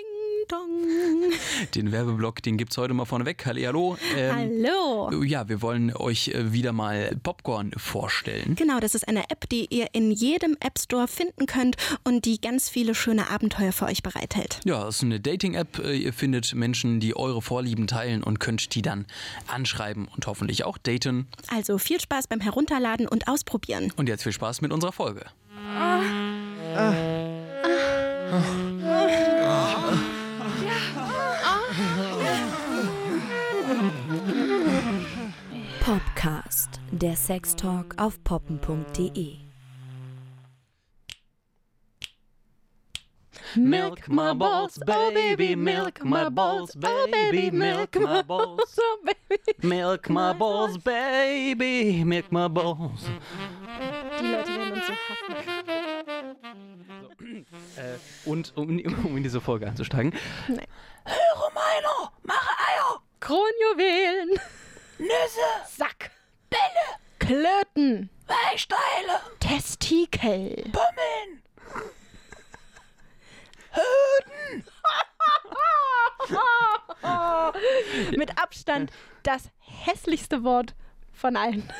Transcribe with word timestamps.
Ding 0.00 0.48
dong. 0.48 1.32
Den 1.74 1.92
Werbeblock, 1.92 2.42
den 2.42 2.56
gibt's 2.56 2.76
heute 2.78 2.94
mal 2.94 3.04
vorneweg. 3.04 3.44
Hallo. 3.44 3.96
Ähm, 4.16 4.64
Hallo. 4.64 5.22
Ja, 5.22 5.48
wir 5.48 5.62
wollen 5.62 5.94
euch 5.94 6.28
äh, 6.28 6.52
wieder 6.52 6.72
mal 6.72 7.16
Popcorn 7.22 7.72
vorstellen. 7.76 8.54
Genau, 8.56 8.80
das 8.80 8.94
ist 8.94 9.06
eine 9.06 9.30
App, 9.30 9.48
die 9.50 9.66
ihr 9.70 9.88
in 9.92 10.10
jedem 10.10 10.56
App 10.60 10.78
Store 10.78 11.06
finden 11.06 11.46
könnt 11.46 11.76
und 12.04 12.24
die 12.24 12.40
ganz 12.40 12.68
viele 12.68 12.94
schöne 12.94 13.30
Abenteuer 13.30 13.72
für 13.72 13.86
euch 13.86 14.02
bereithält. 14.02 14.60
Ja, 14.64 14.88
es 14.88 14.96
ist 14.96 15.02
eine 15.04 15.20
Dating-App. 15.20 15.78
Äh, 15.78 15.96
Ihr 15.96 16.12
findet 16.12 16.54
Menschen, 16.54 17.00
die 17.00 17.14
eure 17.14 17.42
Vorlieben 17.42 17.86
teilen 17.86 18.22
und 18.22 18.40
könnt 18.40 18.74
die 18.74 18.82
dann 18.82 19.06
anschreiben 19.46 20.08
und 20.08 20.26
hoffentlich 20.26 20.64
auch 20.64 20.78
daten. 20.78 21.28
Also 21.54 21.78
viel 21.78 22.00
Spaß 22.00 22.26
beim 22.26 22.40
Herunterladen 22.40 23.06
und 23.06 23.28
Ausprobieren. 23.28 23.92
Und 23.96 24.08
jetzt 24.08 24.22
viel 24.22 24.32
Spaß 24.32 24.62
mit 24.62 24.72
unserer 24.72 24.92
Folge. 24.92 25.26
Popcast, 36.20 36.80
der 36.90 37.16
Sextalk 37.16 37.94
auf 37.96 38.22
poppen.de. 38.24 39.36
Milk 43.56 44.06
my 44.06 44.34
balls, 44.34 44.78
baby, 44.84 45.56
milk 45.56 46.04
my 46.04 46.28
balls, 46.28 46.76
baby, 46.76 47.50
milk 47.50 47.98
my 47.98 48.22
balls. 48.22 48.78
Milk 49.62 50.10
my 50.10 50.34
balls, 50.34 50.76
baby, 50.76 52.04
milk 52.04 52.30
my 52.30 52.48
balls. 52.48 53.06
Die 54.20 54.26
Leute 54.26 54.48
werden 54.50 54.72
uns 54.74 54.86
so 54.86 54.92
hassen. 54.92 55.34
Und 58.26 58.52
um, 58.56 58.68
um 59.06 59.16
in 59.16 59.22
diese 59.22 59.40
Folge 59.40 59.66
einzusteigen. 59.66 60.12
Nee. 60.48 60.66
Höre 61.06 61.50
meiner, 61.54 62.12
mache 62.24 62.50
Eier, 62.68 63.00
Kronjuwelen, 63.20 64.38
Nüsse, 64.98 65.48
Sack, 65.66 66.10
Klöten, 67.30 68.10
Weichsteile, 68.26 69.20
Testikel. 69.38 70.64
Pummeln. 70.72 71.42
Mit 78.16 78.36
Abstand 78.36 78.90
das 79.22 79.48
hässlichste 79.60 80.42
Wort 80.42 80.74
von 81.12 81.36
allen. 81.36 81.72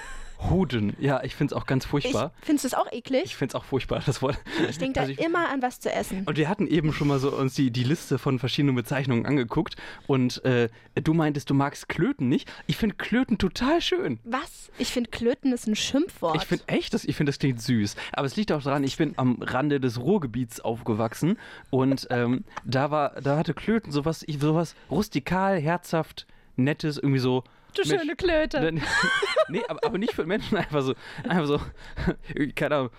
Huden, 0.48 0.96
ja, 0.98 1.22
ich 1.22 1.34
finde 1.34 1.54
es 1.54 1.60
auch 1.60 1.66
ganz 1.66 1.84
Ich, 1.84 1.90
furchtbar. 1.90 2.32
findest 2.40 2.64
du 2.64 2.68
es 2.68 2.74
auch 2.74 2.90
eklig? 2.90 3.24
Ich 3.26 3.36
finde 3.36 3.52
es 3.52 3.54
auch 3.54 3.64
furchtbar, 3.64 4.02
das 4.06 4.22
Wort. 4.22 4.38
Ich 4.68 4.78
denke 4.78 4.94
da 4.94 5.00
Also 5.02 5.12
ich- 5.12 5.20
immer 5.20 5.50
an 5.50 5.60
was 5.60 5.80
zu 5.80 5.92
essen. 5.92 6.22
Und 6.24 6.38
wir 6.38 6.48
hatten 6.48 6.66
eben 6.66 6.92
schon 6.92 7.08
mal 7.08 7.18
so 7.18 7.30
uns 7.36 7.54
die, 7.54 7.70
die 7.70 7.84
Liste 7.84 8.18
von 8.18 8.38
verschiedenen 8.38 8.74
Bezeichnungen 8.74 9.26
angeguckt 9.26 9.76
und 10.06 10.42
äh, 10.44 10.68
du 10.94 11.12
meintest, 11.14 11.50
du 11.50 11.54
magst 11.54 11.88
Klöten 11.88 12.28
nicht. 12.28 12.50
Ich 12.66 12.76
finde 12.78 12.96
Klöten 12.96 13.36
total 13.38 13.80
schön. 13.82 14.18
Was? 14.24 14.70
Ich 14.78 14.88
finde 14.92 15.10
Klöten 15.10 15.52
ist 15.52 15.66
ein 15.66 15.76
Schimpfwort. 15.76 16.36
Ich 16.36 16.44
finde 16.46 16.64
echt, 16.68 16.94
das, 16.94 17.04
ich 17.04 17.16
finde 17.16 17.30
das 17.30 17.38
klingt 17.38 17.60
süß. 17.60 17.96
Aber 18.12 18.26
es 18.26 18.36
liegt 18.36 18.50
auch 18.52 18.62
daran, 18.62 18.82
ich 18.84 18.96
bin 18.96 19.14
am 19.16 19.42
Rande 19.42 19.78
des 19.80 20.00
Ruhrgebiets 20.00 20.60
aufgewachsen 20.60 21.36
und 21.70 22.06
ähm, 22.10 22.44
da 22.64 22.90
war, 22.90 23.20
da 23.20 23.36
hatte 23.36 23.52
Klöten 23.54 23.92
sowas, 23.92 24.24
ich, 24.26 24.38
sowas 24.40 24.74
rustikal, 24.90 25.60
herzhaft, 25.60 26.26
nettes, 26.56 26.96
irgendwie 26.96 27.18
so. 27.20 27.44
Du 27.78 27.82
Mensch, 27.86 28.00
schöne 28.00 28.16
Klöte. 28.16 28.72
nee, 29.48 29.62
aber, 29.68 29.84
aber 29.84 29.98
nicht 29.98 30.14
für 30.14 30.26
Menschen, 30.26 30.56
einfach 30.56 30.82
so, 30.82 30.94
einfach 31.28 31.46
so, 31.46 31.60
keine 32.54 32.76
Ahnung. 32.76 32.90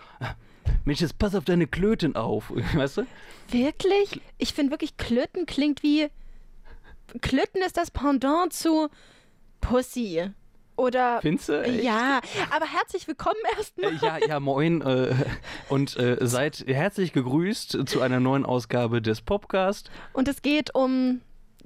Mensch, 0.85 1.01
jetzt 1.01 1.17
pass 1.19 1.35
auf 1.35 1.45
deine 1.45 1.67
Klöten 1.67 2.15
auf, 2.15 2.51
weißt 2.75 2.97
du? 2.97 3.07
Wirklich? 3.49 4.21
Ich 4.37 4.53
finde 4.53 4.71
wirklich, 4.71 4.97
Klöten 4.97 5.45
klingt 5.45 5.83
wie. 5.83 6.07
Klöten 7.21 7.61
ist 7.61 7.77
das 7.77 7.91
Pendant 7.91 8.53
zu 8.53 8.89
Pussy. 9.59 10.31
Oder. 10.77 11.19
Findest 11.21 11.49
du? 11.49 11.69
Ja, 11.69 12.21
aber 12.49 12.65
herzlich 12.65 13.07
willkommen 13.07 13.39
erstmal. 13.57 13.93
Äh, 13.93 13.97
Ja, 14.01 14.27
ja, 14.27 14.39
moin 14.39 14.81
äh, 14.81 15.13
und 15.69 15.95
äh, 15.97 16.17
seid 16.21 16.63
herzlich 16.65 17.13
gegrüßt 17.13 17.87
zu 17.87 18.01
einer 18.01 18.19
neuen 18.19 18.45
Ausgabe 18.45 19.01
des 19.01 19.21
Popcast. 19.21 19.91
Und 20.13 20.27
es 20.27 20.41
geht 20.41 20.73
um. 20.73 21.21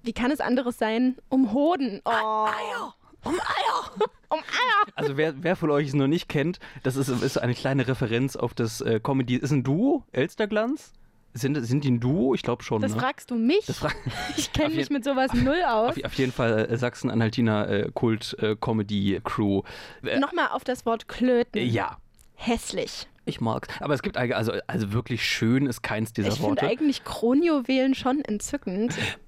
Wie 0.06 0.14
kann 0.14 0.32
es 0.32 0.40
anderes 0.40 0.78
sein? 0.78 1.18
Um 1.30 1.52
Hoden. 1.54 2.02
Oh. 2.06 2.10
Eier! 2.10 2.94
Um 3.24 3.34
Eier! 3.36 3.92
Um 4.28 4.40
Eier. 4.40 4.92
Also 4.96 5.18
wer, 5.18 5.44
wer 5.44 5.56
von 5.56 5.70
euch 5.70 5.88
es 5.90 5.94
noch 5.94 6.08
nicht 6.08 6.28
kennt, 6.28 6.60
das 6.82 6.96
ist, 6.96 7.10
ist 7.10 7.38
eine 7.38 7.54
kleine 7.54 7.88
Referenz 7.88 8.36
auf 8.36 8.56
das 8.56 8.82
äh, 8.82 9.00
Comedy. 9.00 9.36
Ist 9.36 9.52
ein 9.52 9.64
Duo, 9.64 10.04
Elsterglanz? 10.12 10.94
Sind, 11.34 11.64
sind 11.64 11.84
die 11.84 11.92
ein 11.92 12.00
Duo? 12.00 12.34
Ich 12.34 12.42
glaube 12.42 12.64
schon. 12.64 12.82
Das 12.82 12.94
ne? 12.96 13.00
fragst 13.00 13.30
du 13.30 13.36
mich? 13.36 13.66
Das 13.68 13.78
fra 13.78 13.92
ich 14.36 14.52
kenne 14.52 14.74
mich 14.76 14.90
mit 14.90 15.04
sowas 15.04 15.32
null 15.34 15.62
aus. 15.68 15.96
auf, 15.96 16.04
auf 16.04 16.14
jeden 16.16 16.32
Fall 16.32 16.66
äh, 16.70 16.76
Sachsen-Anhaltiner 16.76 17.70
äh, 17.70 17.92
Kult-Comedy-Crew. 17.94 19.62
Äh, 20.04 20.20
Nochmal 20.20 20.48
auf 20.52 20.64
das 20.64 20.86
Wort 20.88 21.08
Klöten. 21.08 21.62
äh, 21.62 21.66
ja, 21.66 21.98
Hässlich. 22.34 23.08
ich 23.26 23.42
mag's. 23.42 23.68
Aber 23.80 23.94
es 23.94 24.02
gibt 24.02 24.18
eigentlich, 24.18 24.36
also, 24.36 24.54
also 24.66 24.92
wirklich 24.92 25.24
schön 25.24 25.68
ist 25.68 25.84
keins 25.84 26.14
dieser 26.14 26.30
Ich 26.30 26.36
finde 26.36 26.50
Worte. 26.62 26.68
eigentlich 26.68 27.04
Kronjuwelen 27.04 27.94
schon 27.96 28.22
entzückend. 28.22 28.96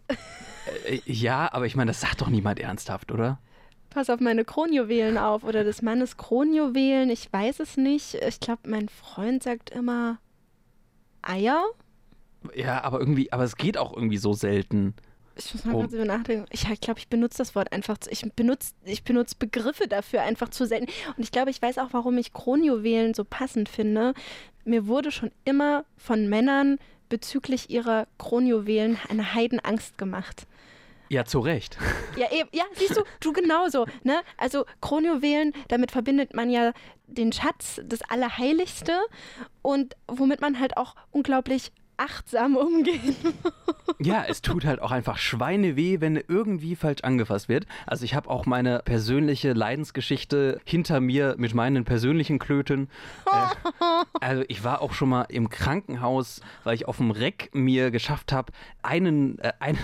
Äh, 0.85 0.99
ja, 1.05 1.51
aber 1.53 1.65
ich 1.65 1.75
meine, 1.75 1.89
das 1.91 2.01
sagt 2.01 2.21
doch 2.21 2.29
niemand 2.29 2.59
ernsthaft, 2.59 3.11
oder? 3.11 3.39
Pass 3.89 4.09
auf 4.09 4.19
meine 4.19 4.43
Kronjuwelen 4.45 5.17
auf 5.17 5.43
oder 5.43 5.63
des 5.63 5.81
Mannes 5.81 6.17
Kronjuwelen. 6.17 7.09
Ich 7.09 7.31
weiß 7.31 7.59
es 7.61 7.77
nicht. 7.77 8.15
Ich 8.15 8.39
glaube, 8.39 8.61
mein 8.69 8.89
Freund 8.89 9.43
sagt 9.43 9.69
immer 9.69 10.19
Eier. 11.21 11.63
Ja, 12.53 12.83
aber 12.83 12.99
irgendwie, 12.99 13.31
aber 13.31 13.43
es 13.43 13.55
geht 13.55 13.77
auch 13.77 13.93
irgendwie 13.95 14.17
so 14.17 14.33
selten. 14.33 14.93
Ich 15.35 15.53
muss 15.53 15.65
mal 15.65 15.75
Oh. 15.75 15.79
kurz 15.81 15.93
über 15.93 16.05
nachdenken. 16.05 16.45
Ich 16.51 16.63
glaube, 16.81 16.99
ich 16.99 17.07
benutze 17.07 17.37
das 17.39 17.55
Wort 17.55 17.71
einfach. 17.71 17.97
Zu, 17.99 18.09
ich 18.11 18.21
benutze 18.33 18.73
ich 18.83 19.03
benutze 19.03 19.35
Begriffe 19.37 19.87
dafür 19.87 20.21
einfach 20.23 20.49
zu 20.49 20.65
selten. 20.65 20.87
Und 21.15 21.23
ich 21.23 21.31
glaube, 21.31 21.49
ich 21.49 21.61
weiß 21.61 21.77
auch, 21.77 21.89
warum 21.91 22.17
ich 22.17 22.33
Kronjuwelen 22.33 23.13
so 23.13 23.23
passend 23.23 23.69
finde. 23.69 24.13
Mir 24.65 24.87
wurde 24.87 25.11
schon 25.11 25.31
immer 25.45 25.85
von 25.95 26.27
Männern 26.27 26.77
bezüglich 27.09 27.69
ihrer 27.69 28.07
Kronjuwelen 28.17 28.97
eine 29.09 29.33
Heidenangst 29.33 29.97
gemacht. 29.97 30.47
Ja, 31.09 31.23
zu 31.23 31.39
Recht. 31.39 31.77
Ja, 32.17 32.31
eben, 32.31 32.49
ja, 32.51 32.65
siehst 32.73 32.97
du, 32.97 33.03
du 33.21 33.31
genauso. 33.31 33.85
Ne? 34.03 34.21
Also 34.37 34.65
Kronjuwelen, 34.81 35.53
damit 35.69 35.91
verbindet 35.91 36.33
man 36.33 36.49
ja 36.49 36.73
den 37.07 37.31
Schatz, 37.31 37.79
das 37.85 38.01
Allerheiligste 38.01 38.99
und 39.61 39.95
womit 40.07 40.41
man 40.41 40.59
halt 40.59 40.75
auch 40.75 40.95
unglaublich 41.11 41.71
achtsam 41.97 42.55
umgehen. 42.55 43.15
Ja, 43.99 44.25
es 44.27 44.43
tut 44.43 44.63
halt 44.63 44.79
auch 44.79 44.91
einfach 44.91 45.17
Schweineweh, 45.17 46.01
wenn 46.01 46.17
irgendwie 46.27 46.75
falsch 46.75 47.01
angefasst 47.01 47.49
wird. 47.49 47.65
Also 47.87 48.05
ich 48.05 48.13
habe 48.13 48.29
auch 48.29 48.45
meine 48.45 48.79
persönliche 48.85 49.53
Leidensgeschichte 49.53 50.61
hinter 50.65 50.99
mir 50.99 51.33
mit 51.39 51.55
meinen 51.55 51.83
persönlichen 51.83 52.37
Klöten. 52.37 52.89
Äh, 53.25 54.05
also 54.21 54.43
ich 54.49 54.63
war 54.63 54.81
auch 54.81 54.93
schon 54.93 55.09
mal 55.09 55.23
im 55.29 55.49
Krankenhaus, 55.49 56.41
weil 56.63 56.75
ich 56.75 56.87
auf 56.87 56.97
dem 56.97 57.09
Reck 57.09 57.49
mir 57.53 57.89
geschafft 57.89 58.31
habe, 58.31 58.53
einen, 58.83 59.39
äh, 59.39 59.53
ein, 59.59 59.79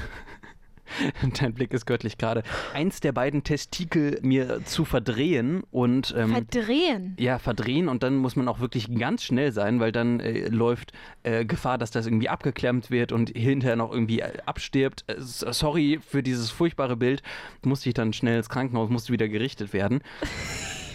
Dein 1.39 1.53
Blick 1.53 1.73
ist 1.73 1.85
göttlich 1.85 2.17
gerade. 2.17 2.43
Eins 2.73 2.99
der 2.99 3.11
beiden 3.11 3.43
Testikel 3.43 4.19
mir 4.21 4.63
zu 4.65 4.85
verdrehen 4.85 5.63
und 5.71 6.13
ähm, 6.17 6.31
Verdrehen. 6.31 7.15
ja, 7.19 7.39
verdrehen 7.39 7.87
und 7.87 8.03
dann 8.03 8.17
muss 8.17 8.35
man 8.35 8.47
auch 8.47 8.59
wirklich 8.59 8.93
ganz 8.97 9.23
schnell 9.23 9.51
sein, 9.51 9.79
weil 9.79 9.91
dann 9.91 10.19
äh, 10.19 10.47
läuft 10.47 10.93
äh, 11.23 11.45
Gefahr, 11.45 11.77
dass 11.77 11.91
das 11.91 12.05
irgendwie 12.05 12.29
abgeklemmt 12.29 12.91
wird 12.91 13.11
und 13.11 13.29
hinterher 13.29 13.75
noch 13.75 13.91
irgendwie 13.91 14.19
äh, 14.19 14.31
abstirbt. 14.45 15.03
Äh, 15.07 15.15
sorry 15.19 15.99
für 16.05 16.23
dieses 16.23 16.51
furchtbare 16.51 16.95
Bild. 16.95 17.23
Musste 17.63 17.89
ich 17.89 17.95
dann 17.95 18.13
schnell 18.13 18.37
ins 18.37 18.49
Krankenhaus, 18.49 18.89
musste 18.89 19.13
wieder 19.13 19.27
gerichtet 19.27 19.73
werden. 19.73 20.01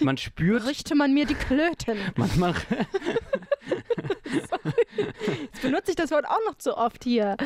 Man 0.00 0.16
spürt, 0.16 0.66
Richte 0.66 0.94
man 0.94 1.12
mir 1.12 1.26
die 1.26 1.34
Klöten. 1.34 1.98
man, 2.16 2.30
man, 2.38 2.54
Jetzt 4.32 5.62
benutze 5.62 5.90
ich 5.90 5.96
das 5.96 6.10
Wort 6.10 6.26
auch 6.26 6.40
noch 6.46 6.56
zu 6.56 6.76
oft 6.76 7.04
hier. 7.04 7.36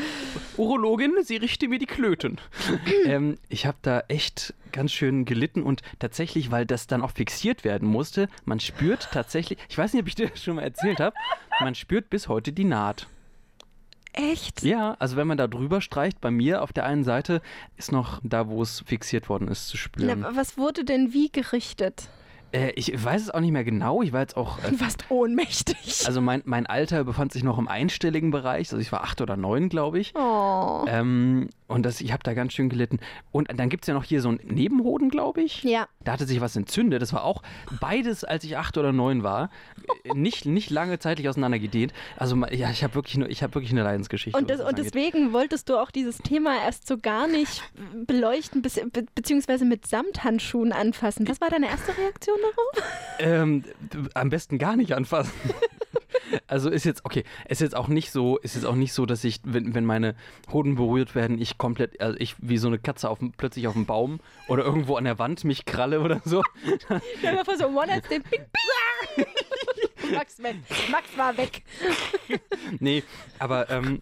Urologin, 0.56 1.14
sie 1.22 1.36
richte 1.36 1.68
mir 1.68 1.78
die 1.78 1.86
Klöten. 1.86 2.40
ähm, 3.04 3.38
ich 3.48 3.66
habe 3.66 3.78
da 3.82 4.00
echt 4.08 4.54
ganz 4.72 4.92
schön 4.92 5.24
gelitten 5.24 5.62
und 5.62 5.82
tatsächlich, 5.98 6.50
weil 6.50 6.66
das 6.66 6.86
dann 6.86 7.02
auch 7.02 7.10
fixiert 7.10 7.64
werden 7.64 7.88
musste, 7.88 8.28
man 8.44 8.60
spürt 8.60 9.08
tatsächlich, 9.12 9.58
ich 9.68 9.76
weiß 9.76 9.92
nicht, 9.92 10.02
ob 10.02 10.08
ich 10.08 10.14
dir 10.14 10.28
das 10.28 10.42
schon 10.42 10.56
mal 10.56 10.62
erzählt 10.62 11.00
habe, 11.00 11.14
man 11.60 11.74
spürt 11.74 12.10
bis 12.10 12.28
heute 12.28 12.52
die 12.52 12.64
Naht. 12.64 13.06
Echt? 14.14 14.62
Ja, 14.62 14.94
also 14.98 15.16
wenn 15.16 15.26
man 15.26 15.38
da 15.38 15.46
drüber 15.46 15.80
streicht, 15.80 16.20
bei 16.20 16.30
mir 16.30 16.62
auf 16.62 16.72
der 16.72 16.84
einen 16.84 17.04
Seite 17.04 17.40
ist 17.76 17.92
noch 17.92 18.20
da, 18.22 18.48
wo 18.48 18.62
es 18.62 18.80
fixiert 18.86 19.28
worden 19.28 19.48
ist, 19.48 19.68
zu 19.68 19.76
spüren. 19.78 20.20
Na, 20.20 20.36
was 20.36 20.58
wurde 20.58 20.84
denn 20.84 21.12
wie 21.14 21.30
gerichtet? 21.30 22.08
Äh, 22.52 22.70
ich 22.76 22.92
weiß 23.04 23.22
es 23.22 23.30
auch 23.30 23.40
nicht 23.40 23.50
mehr 23.52 23.64
genau. 23.64 24.02
Ich 24.02 24.12
war 24.12 24.20
jetzt 24.20 24.36
auch. 24.36 24.58
Äh, 24.62 24.70
Du 24.70 24.80
warst 24.80 25.04
ohnmächtig. 25.10 26.04
also 26.06 26.20
mein, 26.20 26.42
mein 26.44 26.66
Alter 26.66 27.04
befand 27.04 27.32
sich 27.32 27.42
noch 27.42 27.58
im 27.58 27.68
einstelligen 27.68 28.30
Bereich. 28.30 28.68
Also 28.72 28.78
ich 28.78 28.92
war 28.92 29.02
acht 29.02 29.20
oder 29.20 29.36
neun, 29.36 29.68
glaube 29.68 29.98
ich. 29.98 30.12
oh. 30.14 30.84
Ähm, 30.88 31.48
und 31.68 31.84
das, 31.86 32.02
ich 32.02 32.12
habe 32.12 32.22
da 32.22 32.34
ganz 32.34 32.52
schön 32.52 32.68
gelitten. 32.68 32.98
Und 33.30 33.48
dann 33.58 33.70
gibt 33.70 33.84
es 33.84 33.88
ja 33.88 33.94
noch 33.94 34.04
hier 34.04 34.20
so 34.20 34.28
einen 34.28 34.40
Nebenhoden, 34.44 35.08
glaube 35.08 35.40
ich. 35.40 35.62
Ja. 35.62 35.86
Da 36.04 36.12
hatte 36.12 36.26
sich 36.26 36.42
was 36.42 36.54
entzündet. 36.54 37.00
Das 37.00 37.14
war 37.14 37.24
auch 37.24 37.42
beides, 37.80 38.24
als 38.24 38.44
ich 38.44 38.58
acht 38.58 38.76
oder 38.76 38.92
neun 38.92 39.22
war. 39.22 39.48
Äh, 40.04 40.12
Nicht, 40.14 40.44
nicht 40.44 40.68
lange 40.70 40.98
zeitlich 40.98 41.28
auseinandergedehnt. 41.30 41.94
Also 42.18 42.36
ma- 42.36 42.52
ja, 42.52 42.70
ich 42.70 42.84
habe 42.84 42.94
wirklich, 42.94 43.16
nur- 43.16 43.30
ich 43.30 43.42
hab 43.42 43.54
wirklich 43.54 43.72
eine 43.72 43.82
Leidensgeschichte. 43.82 44.38
Und, 44.38 44.50
das, 44.50 44.58
was 44.60 44.68
und 44.68 44.78
deswegen 44.78 45.32
wolltest 45.32 45.70
du 45.70 45.78
auch 45.80 45.90
dieses 45.90 46.18
Thema 46.18 46.56
erst 46.62 46.86
so 46.86 46.98
gar 46.98 47.26
nicht 47.26 47.62
beleuchten, 48.06 48.60
be, 48.62 48.70
beziehungsweise 49.14 49.64
mit 49.64 49.86
Samthandschuhen 49.86 50.72
anfassen. 50.72 51.26
Was 51.28 51.40
war 51.40 51.48
deine 51.48 51.66
erste 51.68 51.96
Reaktion 51.96 52.36
darauf? 52.42 52.88
Ähm, 53.18 53.64
am 54.14 54.30
besten 54.30 54.58
gar 54.58 54.76
nicht 54.76 54.94
anfassen. 54.94 55.32
Also 56.46 56.70
ist 56.70 56.84
jetzt, 56.84 57.04
okay, 57.04 57.24
ist 57.48 57.60
jetzt 57.60 57.76
auch 57.76 57.88
nicht 57.88 58.10
so, 58.10 58.38
ist 58.38 58.54
jetzt 58.54 58.64
auch 58.64 58.74
nicht 58.74 58.92
so, 58.92 59.06
dass 59.06 59.24
ich, 59.24 59.40
wenn, 59.44 59.74
wenn 59.74 59.84
meine 59.84 60.14
Hoden 60.50 60.76
berührt 60.76 61.14
werden, 61.14 61.40
ich 61.40 61.58
komplett, 61.58 62.00
also 62.00 62.16
ich 62.18 62.36
wie 62.38 62.56
so 62.58 62.68
eine 62.68 62.78
Katze 62.78 63.10
auf, 63.10 63.18
plötzlich 63.36 63.66
auf 63.66 63.74
dem 63.74 63.86
Baum 63.86 64.20
oder 64.48 64.64
irgendwo 64.64 64.96
an 64.96 65.04
der 65.04 65.18
Wand 65.18 65.44
mich 65.44 65.66
kralle 65.66 66.00
oder 66.00 66.22
so. 66.24 66.42
Dir 67.22 67.32
mal 67.32 67.44
vor, 67.44 67.56
so 67.56 67.66
one 67.66 67.86
night 67.86 68.06
stand. 68.06 68.24
Max. 70.12 70.38
Max 70.38 71.16
war 71.16 71.36
weg. 71.36 71.62
Nee, 72.80 73.02
aber 73.38 73.70
ähm, 73.70 74.00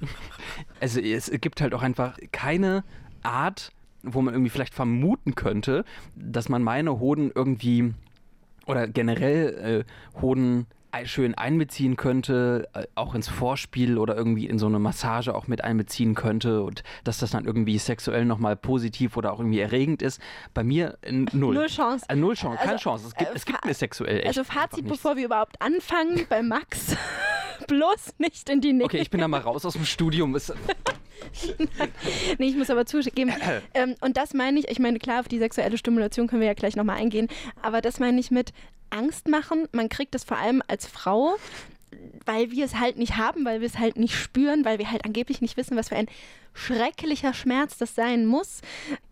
also 0.81 1.01
es 1.01 1.31
gibt 1.41 1.61
halt 1.61 1.75
auch 1.75 1.83
einfach 1.83 2.17
keine 2.33 2.85
Art, 3.23 3.73
wo 4.03 4.23
man 4.23 4.35
irgendwie 4.35 4.51
vielleicht 4.51 4.75
vermuten 4.75 5.35
könnte, 5.35 5.85
dass 6.17 6.49
man 6.49 6.63
meine 6.63 6.99
Hoden 6.99 7.31
irgendwie 7.35 7.95
oder 8.71 8.89
generell 8.89 9.85
äh, 9.87 10.21
Hoden 10.21 10.67
schön 11.05 11.35
einbeziehen 11.35 11.97
könnte, 11.97 12.69
äh, 12.75 12.87
auch 12.95 13.15
ins 13.15 13.29
Vorspiel 13.29 13.97
oder 13.99 14.17
irgendwie 14.17 14.47
in 14.47 14.59
so 14.59 14.67
eine 14.67 14.79
Massage 14.79 15.35
auch 15.35 15.47
mit 15.47 15.63
einbeziehen 15.63 16.15
könnte 16.15 16.63
und 16.63 16.83
dass 17.05 17.19
das 17.19 17.31
dann 17.31 17.45
irgendwie 17.45 17.79
sexuell 17.79 18.25
nochmal 18.25 18.57
positiv 18.57 19.17
oder 19.17 19.33
auch 19.33 19.39
irgendwie 19.39 19.61
erregend 19.61 20.03
ist. 20.03 20.21
Bei 20.53 20.65
mir 20.65 20.99
äh, 21.03 21.13
null. 21.13 21.55
Null 21.55 21.67
Chance. 21.67 22.07
Äh, 22.09 22.17
null 22.17 22.35
Chance, 22.35 22.59
keine 22.59 22.73
Also, 22.73 22.83
Chance. 22.83 23.07
Es 23.09 23.15
gibt, 23.15 23.31
äh, 23.31 23.35
es 23.37 23.47
gibt 23.47 23.65
mir 23.65 23.75
sexuell 23.75 24.19
echt 24.19 24.27
Also 24.27 24.45
Fazit, 24.45 24.87
bevor 24.89 25.17
wir 25.17 25.27
überhaupt 25.27 25.61
anfangen, 25.63 26.27
bei 26.29 26.43
Max. 26.43 26.97
Bloß 27.69 28.15
nicht 28.19 28.49
in 28.49 28.61
die 28.61 28.73
Nähe. 28.73 28.87
Okay, 28.87 28.99
ich 28.99 29.11
bin 29.11 29.21
da 29.21 29.29
mal 29.29 29.41
raus 29.41 29.65
aus 29.65 29.75
dem 29.75 29.85
Studium. 29.85 30.37
Nee, 32.39 32.49
ich 32.49 32.57
muss 32.57 32.71
aber 32.71 32.87
zugeben. 32.87 33.33
ähm, 33.75 33.95
und 34.01 34.17
das 34.17 34.35
meine 34.35 34.59
ich, 34.59 34.69
ich 34.69 34.79
meine, 34.79 34.99
klar, 34.99 35.21
auf 35.21 35.29
die 35.29 35.39
sexuelle 35.39 35.79
Stimulation 35.79 36.27
können 36.27 36.41
wir 36.41 36.49
ja 36.49 36.55
gleich 36.55 36.77
nochmal 36.77 36.97
eingehen, 36.97 37.29
aber 37.63 37.81
das 37.81 37.99
meine 37.99 38.21
ich 38.21 38.31
mit 38.31 38.53
Angst 38.91 39.29
machen. 39.29 39.69
Man 39.73 39.89
kriegt 39.89 40.15
das 40.15 40.25
vor 40.25 40.39
allem 40.39 40.63
als 40.67 40.87
Frau, 40.87 41.37
weil 42.27 42.51
wir 42.51 42.65
es 42.65 42.77
halt 42.77 42.99
nicht 42.99 43.17
haben, 43.17 43.45
weil 43.45 43.61
wir 43.61 43.67
es 43.67 43.79
halt 43.79 43.97
nicht 43.97 44.15
spüren, 44.15 44.65
weil 44.65 44.79
wir 44.79 44.91
halt 44.91 45.05
angeblich 45.05 45.41
nicht 45.41 45.57
wissen, 45.57 45.77
was 45.77 45.89
für 45.89 45.97
ein 45.97 46.09
schrecklicher 46.55 47.35
Schmerz 47.35 47.79
das 47.79 47.95
sein 47.95 48.27
muss, 48.27 48.61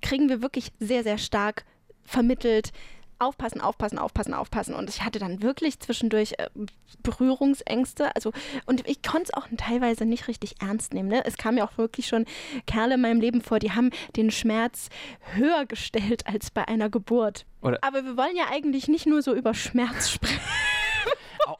kriegen 0.02 0.28
wir 0.28 0.42
wirklich 0.42 0.72
sehr, 0.80 1.02
sehr 1.02 1.18
stark 1.18 1.64
vermittelt. 2.04 2.72
Aufpassen, 3.18 3.60
aufpassen, 3.60 3.98
aufpassen, 3.98 4.34
aufpassen. 4.34 4.74
Und 4.74 4.88
ich 4.88 5.02
hatte 5.04 5.18
dann 5.18 5.42
wirklich 5.42 5.80
zwischendurch 5.80 6.34
äh, 6.38 6.48
Berührungsängste. 7.02 8.14
Also, 8.14 8.32
und 8.66 8.86
ich 8.88 9.02
konnte 9.02 9.24
es 9.24 9.34
auch 9.34 9.46
teilweise 9.56 10.04
nicht 10.04 10.28
richtig 10.28 10.56
ernst 10.60 10.94
nehmen. 10.94 11.08
Ne? 11.08 11.22
Es 11.24 11.36
kam 11.36 11.56
ja 11.56 11.66
auch 11.66 11.76
wirklich 11.78 12.06
schon 12.06 12.26
Kerle 12.66 12.94
in 12.94 13.00
meinem 13.00 13.20
Leben 13.20 13.42
vor, 13.42 13.58
die 13.58 13.72
haben 13.72 13.90
den 14.16 14.30
Schmerz 14.30 14.88
höher 15.34 15.66
gestellt 15.66 16.26
als 16.26 16.50
bei 16.50 16.66
einer 16.68 16.88
Geburt. 16.88 17.44
Oder- 17.60 17.78
Aber 17.82 18.04
wir 18.04 18.16
wollen 18.16 18.36
ja 18.36 18.44
eigentlich 18.50 18.88
nicht 18.88 19.06
nur 19.06 19.22
so 19.22 19.34
über 19.34 19.52
Schmerz 19.54 20.10
sprechen. 20.10 20.40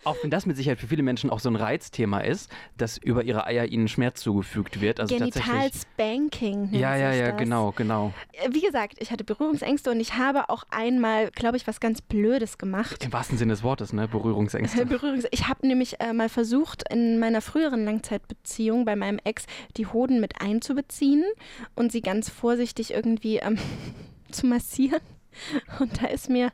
Auch, 0.08 0.16
wenn 0.22 0.30
das 0.30 0.46
mit 0.46 0.56
Sicherheit 0.56 0.80
für 0.80 0.88
viele 0.88 1.02
Menschen 1.02 1.30
auch 1.30 1.40
so 1.40 1.48
ein 1.48 1.56
Reizthema 1.56 2.20
ist, 2.20 2.50
dass 2.76 2.98
über 2.98 3.22
ihre 3.22 3.46
Eier 3.46 3.66
ihnen 3.66 3.88
Schmerz 3.88 4.20
zugefügt 4.20 4.80
wird. 4.80 5.00
Also. 5.00 5.16
Genital-Spanking. 5.16 6.70
nennt 6.70 6.74
Ja, 6.74 6.96
ja, 6.96 7.12
ja, 7.12 7.30
das. 7.30 7.38
genau, 7.38 7.72
genau. 7.72 8.12
Äh, 8.32 8.48
Wie 8.52 8.60
gesagt, 8.60 8.94
ich 8.98 9.10
hatte 9.10 9.24
Berührungsängste 9.24 9.90
und 9.90 10.00
ich 10.00 10.14
habe 10.14 10.48
auch 10.48 10.64
einmal, 10.70 11.30
glaube 11.30 11.56
ich, 11.56 11.66
was 11.66 11.80
ganz 11.80 12.00
Blödes 12.00 12.58
gemacht. 12.58 13.04
Im 13.04 13.12
wahrsten 13.12 13.38
Sinne 13.38 13.52
des 13.52 13.62
Wortes, 13.62 13.92
ne? 13.92 14.08
Berührungsängste. 14.08 14.86
Berührungs 14.86 15.26
ich 15.30 15.48
habe 15.48 15.66
nämlich 15.66 16.00
äh, 16.00 16.12
mal 16.12 16.28
versucht, 16.28 16.84
in 16.90 17.18
meiner 17.18 17.40
früheren 17.40 17.84
Langzeitbeziehung 17.84 18.84
bei 18.84 18.96
meinem 18.96 19.18
Ex 19.24 19.44
die 19.76 19.86
Hoden 19.86 20.20
mit 20.20 20.40
einzubeziehen 20.40 21.24
und 21.74 21.92
sie 21.92 22.00
ganz 22.00 22.30
vorsichtig 22.30 22.92
irgendwie 22.92 23.36
ähm, 23.36 23.58
zu 24.30 24.46
massieren. 24.46 25.00
Und 25.78 26.02
da 26.02 26.06
ist 26.06 26.28
mir, 26.28 26.52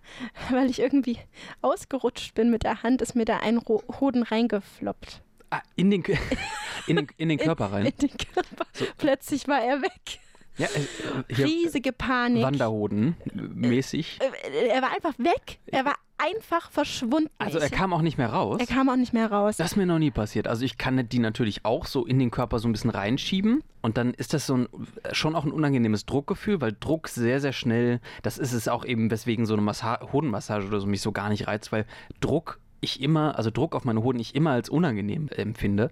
weil 0.50 0.70
ich 0.70 0.80
irgendwie 0.80 1.18
ausgerutscht 1.62 2.34
bin 2.34 2.50
mit 2.50 2.64
der 2.64 2.82
Hand, 2.82 3.02
ist 3.02 3.14
mir 3.14 3.24
da 3.24 3.38
ein 3.38 3.60
Hoden 3.60 4.22
reingefloppt. 4.22 5.22
Ah, 5.50 5.62
in, 5.76 5.90
den, 5.90 6.02
in, 6.86 6.96
den, 6.96 7.06
in 7.16 7.28
den 7.28 7.38
Körper 7.38 7.72
rein. 7.72 7.86
In 7.86 7.96
den 7.96 8.16
Körper. 8.16 8.66
Plötzlich 8.98 9.46
war 9.48 9.62
er 9.62 9.82
weg. 9.82 10.20
Ja, 10.56 10.68
äh, 10.68 11.34
Riesige 11.42 11.92
Panik. 11.92 12.42
Wanderhoden 12.42 13.16
äh, 13.26 13.40
mäßig. 13.40 14.18
Äh, 14.20 14.68
Er 14.68 14.82
war 14.82 14.92
einfach 14.92 15.18
weg. 15.18 15.58
Er 15.66 15.84
war 15.84 15.94
einfach 16.16 16.70
verschwunden. 16.70 17.28
Also 17.38 17.58
er 17.58 17.70
kam 17.70 17.92
auch 17.92 18.00
nicht 18.02 18.18
mehr 18.18 18.28
raus. 18.32 18.60
er 18.60 18.66
kam 18.66 18.88
auch 18.88 18.96
nicht 18.96 19.12
mehr 19.12 19.30
raus. 19.30 19.56
Das 19.56 19.72
ist 19.72 19.76
mir 19.76 19.84
noch 19.86 19.98
nie 19.98 20.10
passiert. 20.12 20.46
Also 20.46 20.64
ich 20.64 20.78
kann 20.78 21.08
die 21.08 21.18
natürlich 21.18 21.64
auch 21.64 21.86
so 21.86 22.06
in 22.06 22.18
den 22.18 22.30
Körper 22.30 22.58
so 22.60 22.68
ein 22.68 22.72
bisschen 22.72 22.90
reinschieben 22.90 23.62
und 23.82 23.96
dann 23.98 24.14
ist 24.14 24.32
das 24.32 24.46
so 24.46 24.56
ein, 24.58 24.68
schon 25.12 25.34
auch 25.34 25.44
ein 25.44 25.50
unangenehmes 25.52 26.06
Druckgefühl, 26.06 26.60
weil 26.60 26.74
Druck 26.78 27.08
sehr, 27.08 27.40
sehr 27.40 27.52
schnell, 27.52 28.00
das 28.22 28.38
ist 28.38 28.52
es 28.52 28.68
auch 28.68 28.84
eben, 28.84 29.10
weswegen 29.10 29.44
so 29.44 29.54
eine 29.54 29.62
Massa 29.62 30.00
Hodenmassage 30.12 30.66
oder 30.66 30.80
so 30.80 30.86
mich 30.86 31.02
so 31.02 31.10
gar 31.12 31.28
nicht 31.28 31.48
reizt, 31.48 31.72
weil 31.72 31.84
Druck 32.20 32.60
ich 32.80 33.00
immer, 33.02 33.36
also 33.36 33.50
Druck 33.50 33.74
auf 33.74 33.84
meine 33.84 34.02
Hoden 34.02 34.20
ich 34.20 34.34
immer 34.34 34.50
als 34.50 34.68
unangenehm 34.68 35.28
empfinde. 35.34 35.90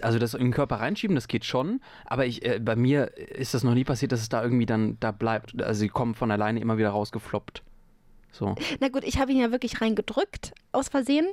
Also 0.00 0.18
das 0.18 0.34
in 0.34 0.44
den 0.44 0.52
Körper 0.52 0.76
reinschieben, 0.76 1.14
das 1.14 1.28
geht 1.28 1.44
schon, 1.44 1.80
aber 2.06 2.26
ich, 2.26 2.44
äh, 2.44 2.60
bei 2.60 2.76
mir 2.76 3.16
ist 3.16 3.54
das 3.54 3.64
noch 3.64 3.74
nie 3.74 3.84
passiert, 3.84 4.12
dass 4.12 4.20
es 4.20 4.28
da 4.28 4.42
irgendwie 4.42 4.66
dann 4.66 4.96
da 5.00 5.10
bleibt. 5.10 5.60
Also 5.62 5.80
sie 5.80 5.88
kommen 5.88 6.14
von 6.14 6.30
alleine 6.30 6.60
immer 6.60 6.78
wieder 6.78 6.90
rausgefloppt. 6.90 7.62
So. 8.34 8.54
Na 8.80 8.88
gut, 8.88 9.04
ich 9.04 9.18
habe 9.18 9.30
ihn 9.30 9.38
ja 9.38 9.50
wirklich 9.52 9.80
reingedrückt 9.82 10.52
aus 10.72 10.88
Versehen 10.88 11.26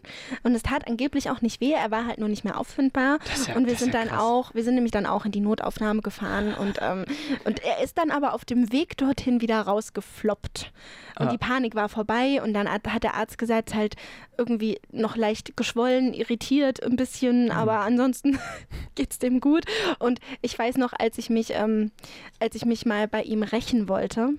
und 0.44 0.54
es 0.54 0.64
tat 0.64 0.86
angeblich 0.86 1.30
auch 1.30 1.42
nicht 1.42 1.62
weh. 1.62 1.72
Er 1.72 1.92
war 1.92 2.06
halt 2.06 2.20
nur 2.20 2.28
nicht 2.28 2.44
mehr 2.44 2.60
auffindbar 2.60 3.20
ja- 3.48 3.56
und 3.56 3.68
wir 3.68 3.76
sind 3.76 3.94
ja 3.94 4.02
dann 4.02 4.10
krass. 4.10 4.20
auch, 4.22 4.54
wir 4.54 4.64
sind 4.66 4.76
nämlich 4.76 4.92
dann 4.92 5.06
auch 5.06 5.24
in 5.26 5.32
die 5.32 5.40
Notaufnahme 5.40 6.02
gefahren 6.02 6.54
und 6.54 6.78
ähm, 6.82 7.06
und 7.46 7.64
er 7.64 7.82
ist 7.82 7.98
dann 7.98 8.12
aber 8.12 8.34
auf 8.34 8.44
dem 8.44 8.72
Weg 8.74 8.98
dorthin 8.98 9.40
wieder 9.40 9.62
rausgefloppt 9.62 10.74
und 11.20 11.28
Ah. 11.28 11.32
die 11.32 11.38
Panik 11.38 11.74
war 11.76 11.88
vorbei 11.90 12.42
und 12.44 12.54
dann 12.54 12.70
hat 12.70 12.86
hat 12.88 13.04
der 13.04 13.14
Arzt 13.16 13.38
gesagt, 13.38 13.74
halt 13.74 13.96
irgendwie 14.38 14.80
noch 14.92 15.16
leicht 15.16 15.56
geschwollen, 15.58 16.14
irritiert 16.14 16.84
ein 16.84 16.96
bisschen, 16.98 17.46
Mhm. 17.46 17.52
aber 17.52 17.80
ansonsten 17.80 18.40
geht's 18.96 19.20
dem 19.20 19.40
gut. 19.40 19.64
Und 20.00 20.20
ich 20.42 20.58
weiß 20.58 20.78
noch, 20.78 20.92
als 20.98 21.18
ich 21.18 21.30
mich, 21.30 21.52
ähm, 21.54 21.92
als 22.40 22.56
ich 22.56 22.66
mich 22.66 22.86
mal 22.86 23.08
bei 23.08 23.22
ihm 23.24 23.44
rächen 23.44 23.88
wollte, 23.90 24.32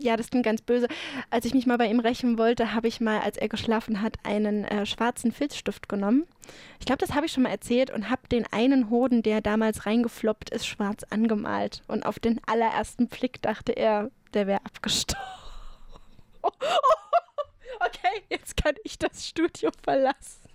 ja, 0.00 0.16
das 0.16 0.30
klingt 0.30 0.44
ganz 0.44 0.62
böse. 0.62 0.88
Als 1.30 1.44
ich 1.44 1.54
mich 1.54 1.66
mal 1.66 1.78
bei 1.78 1.86
ihm 1.86 2.00
rächen 2.00 2.38
wollte, 2.38 2.74
habe 2.74 2.88
ich 2.88 3.00
mal, 3.00 3.20
als 3.20 3.36
er 3.36 3.48
geschlafen 3.48 4.00
hat, 4.02 4.16
einen 4.22 4.64
äh, 4.64 4.86
schwarzen 4.86 5.32
Filzstift 5.32 5.88
genommen. 5.88 6.26
Ich 6.80 6.86
glaube, 6.86 6.98
das 6.98 7.14
habe 7.14 7.26
ich 7.26 7.32
schon 7.32 7.42
mal 7.42 7.50
erzählt 7.50 7.90
und 7.90 8.10
habe 8.10 8.28
den 8.28 8.46
einen 8.52 8.90
Hoden, 8.90 9.22
der 9.22 9.40
damals 9.40 9.86
reingefloppt 9.86 10.50
ist, 10.50 10.66
schwarz 10.66 11.04
angemalt. 11.10 11.82
Und 11.88 12.06
auf 12.06 12.18
den 12.18 12.40
allerersten 12.46 13.08
Blick 13.08 13.42
dachte 13.42 13.72
er, 13.72 14.10
der 14.34 14.46
wäre 14.46 14.64
abgestorben. 14.64 15.24
Okay, 17.80 18.24
jetzt 18.28 18.56
kann 18.56 18.74
ich 18.82 18.98
das 18.98 19.28
Studio 19.28 19.70
verlassen. 19.84 20.48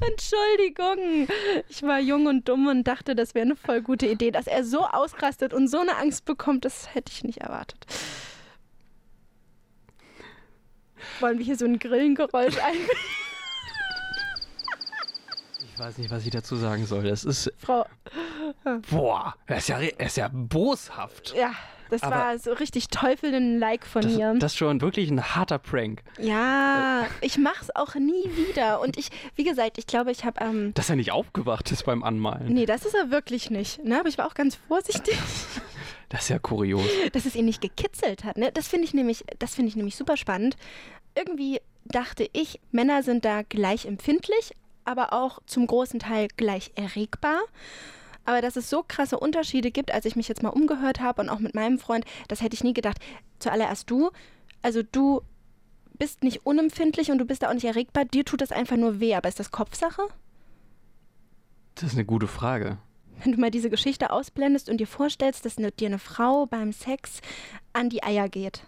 Entschuldigung. 0.06 1.28
Ich 1.68 1.82
war 1.82 2.00
jung 2.00 2.26
und 2.26 2.48
dumm 2.48 2.66
und 2.68 2.84
dachte, 2.84 3.14
das 3.14 3.34
wäre 3.34 3.44
eine 3.44 3.56
voll 3.56 3.82
gute 3.82 4.06
Idee. 4.06 4.30
Dass 4.30 4.46
er 4.46 4.64
so 4.64 4.86
ausrastet 4.86 5.52
und 5.52 5.68
so 5.68 5.78
eine 5.80 5.96
Angst 5.96 6.24
bekommt, 6.24 6.64
das 6.64 6.94
hätte 6.94 7.12
ich 7.12 7.24
nicht 7.24 7.38
erwartet. 7.38 7.86
Wollen 11.20 11.38
wir 11.38 11.44
hier 11.44 11.56
so 11.56 11.64
ein 11.64 11.78
Grillengeräusch 11.78 12.58
ein? 12.58 12.76
Ich 15.72 15.86
weiß 15.86 15.96
nicht, 15.96 16.10
was 16.10 16.26
ich 16.26 16.30
dazu 16.30 16.56
sagen 16.56 16.84
soll. 16.84 17.04
Das 17.04 17.24
ist, 17.24 17.50
Frau, 17.56 17.86
boah, 18.90 19.34
er 19.46 19.56
ist 19.56 19.68
ja, 19.70 19.80
er 19.80 20.06
ist 20.06 20.18
ja 20.18 20.28
boshaft. 20.30 21.34
ja, 21.34 21.54
das 21.90 22.02
Aber- 22.02 22.16
war 22.16 22.38
so 22.38 22.52
richtig 22.52 22.88
Teufel-Like 22.88 23.86
von 23.86 24.02
Das, 24.02 24.12
mir. 24.12 24.34
das 24.38 24.52
ist 24.52 24.58
schon 24.58 24.80
wirklich 24.80 25.10
ein 25.10 25.22
harter 25.34 25.58
Prank. 25.58 26.02
ja, 26.18 27.06
ich 27.20 27.38
mach's 27.38 27.68
auch 27.74 27.94
nie 27.96 28.24
wieder. 28.36 28.80
Und 28.80 28.96
ich, 28.96 29.10
wie 29.36 29.44
gesagt, 29.44 29.78
ich 29.78 29.86
glaube, 29.86 30.10
ich 30.10 30.24
habe 30.24 30.42
ähm, 30.44 30.72
Dass 30.74 30.88
er 30.90 30.96
nicht 30.96 31.12
aufgewacht 31.12 31.70
ist 31.72 31.84
beim 31.84 32.02
Anmalen. 32.02 32.52
Nee, 32.52 32.66
das 32.66 32.84
ist 32.84 32.94
er 32.94 33.10
wirklich 33.10 33.50
nicht. 33.50 33.84
Ne? 33.84 34.00
Aber 34.00 34.08
ich 34.08 34.18
war 34.18 34.26
auch 34.26 34.34
ganz 34.34 34.54
vorsichtig, 34.68 35.16
Das 36.08 36.22
ist 36.22 36.28
ja 36.30 36.38
kurios. 36.40 36.82
dass 37.12 37.24
es 37.24 37.36
ihn 37.36 37.44
nicht 37.44 37.60
gekitzelt 37.60 38.24
hat. 38.24 38.36
Ne? 38.36 38.50
Das 38.52 38.66
finde 38.66 38.84
ich 38.86 38.94
nämlich, 38.94 39.24
das 39.38 39.54
finde 39.54 39.68
ich 39.68 39.76
nämlich 39.76 39.94
super 39.96 40.16
spannend. 40.16 40.56
Irgendwie 41.16 41.60
dachte 41.84 42.28
ich, 42.32 42.60
Männer 42.72 43.02
sind 43.04 43.24
da 43.24 43.42
gleich 43.42 43.86
empfindlich, 43.86 44.52
aber 44.84 45.12
auch 45.12 45.38
zum 45.46 45.66
großen 45.68 46.00
Teil 46.00 46.26
gleich 46.36 46.72
erregbar. 46.74 47.38
Aber 48.24 48.40
dass 48.40 48.56
es 48.56 48.70
so 48.70 48.84
krasse 48.86 49.18
Unterschiede 49.18 49.70
gibt, 49.70 49.92
als 49.92 50.04
ich 50.04 50.16
mich 50.16 50.28
jetzt 50.28 50.42
mal 50.42 50.50
umgehört 50.50 51.00
habe 51.00 51.22
und 51.22 51.28
auch 51.28 51.38
mit 51.38 51.54
meinem 51.54 51.78
Freund, 51.78 52.04
das 52.28 52.42
hätte 52.42 52.54
ich 52.54 52.64
nie 52.64 52.74
gedacht. 52.74 52.98
Zuallererst 53.38 53.90
du, 53.90 54.10
also 54.62 54.82
du 54.82 55.22
bist 55.98 56.22
nicht 56.22 56.46
unempfindlich 56.46 57.10
und 57.10 57.18
du 57.18 57.24
bist 57.24 57.42
da 57.42 57.50
auch 57.50 57.54
nicht 57.54 57.64
erregbar, 57.64 58.04
dir 58.04 58.24
tut 58.24 58.40
das 58.40 58.52
einfach 58.52 58.76
nur 58.76 59.00
weh, 59.00 59.14
aber 59.14 59.28
ist 59.28 59.40
das 59.40 59.50
Kopfsache? 59.50 60.02
Das 61.74 61.84
ist 61.84 61.94
eine 61.94 62.04
gute 62.04 62.26
Frage. 62.26 62.78
Wenn 63.22 63.32
du 63.32 63.40
mal 63.40 63.50
diese 63.50 63.70
Geschichte 63.70 64.10
ausblendest 64.10 64.70
und 64.70 64.78
dir 64.78 64.86
vorstellst, 64.86 65.44
dass 65.44 65.56
dir 65.56 65.72
eine 65.80 65.98
Frau 65.98 66.46
beim 66.46 66.72
Sex 66.72 67.20
an 67.72 67.90
die 67.90 68.02
Eier 68.02 68.28
geht 68.28 68.64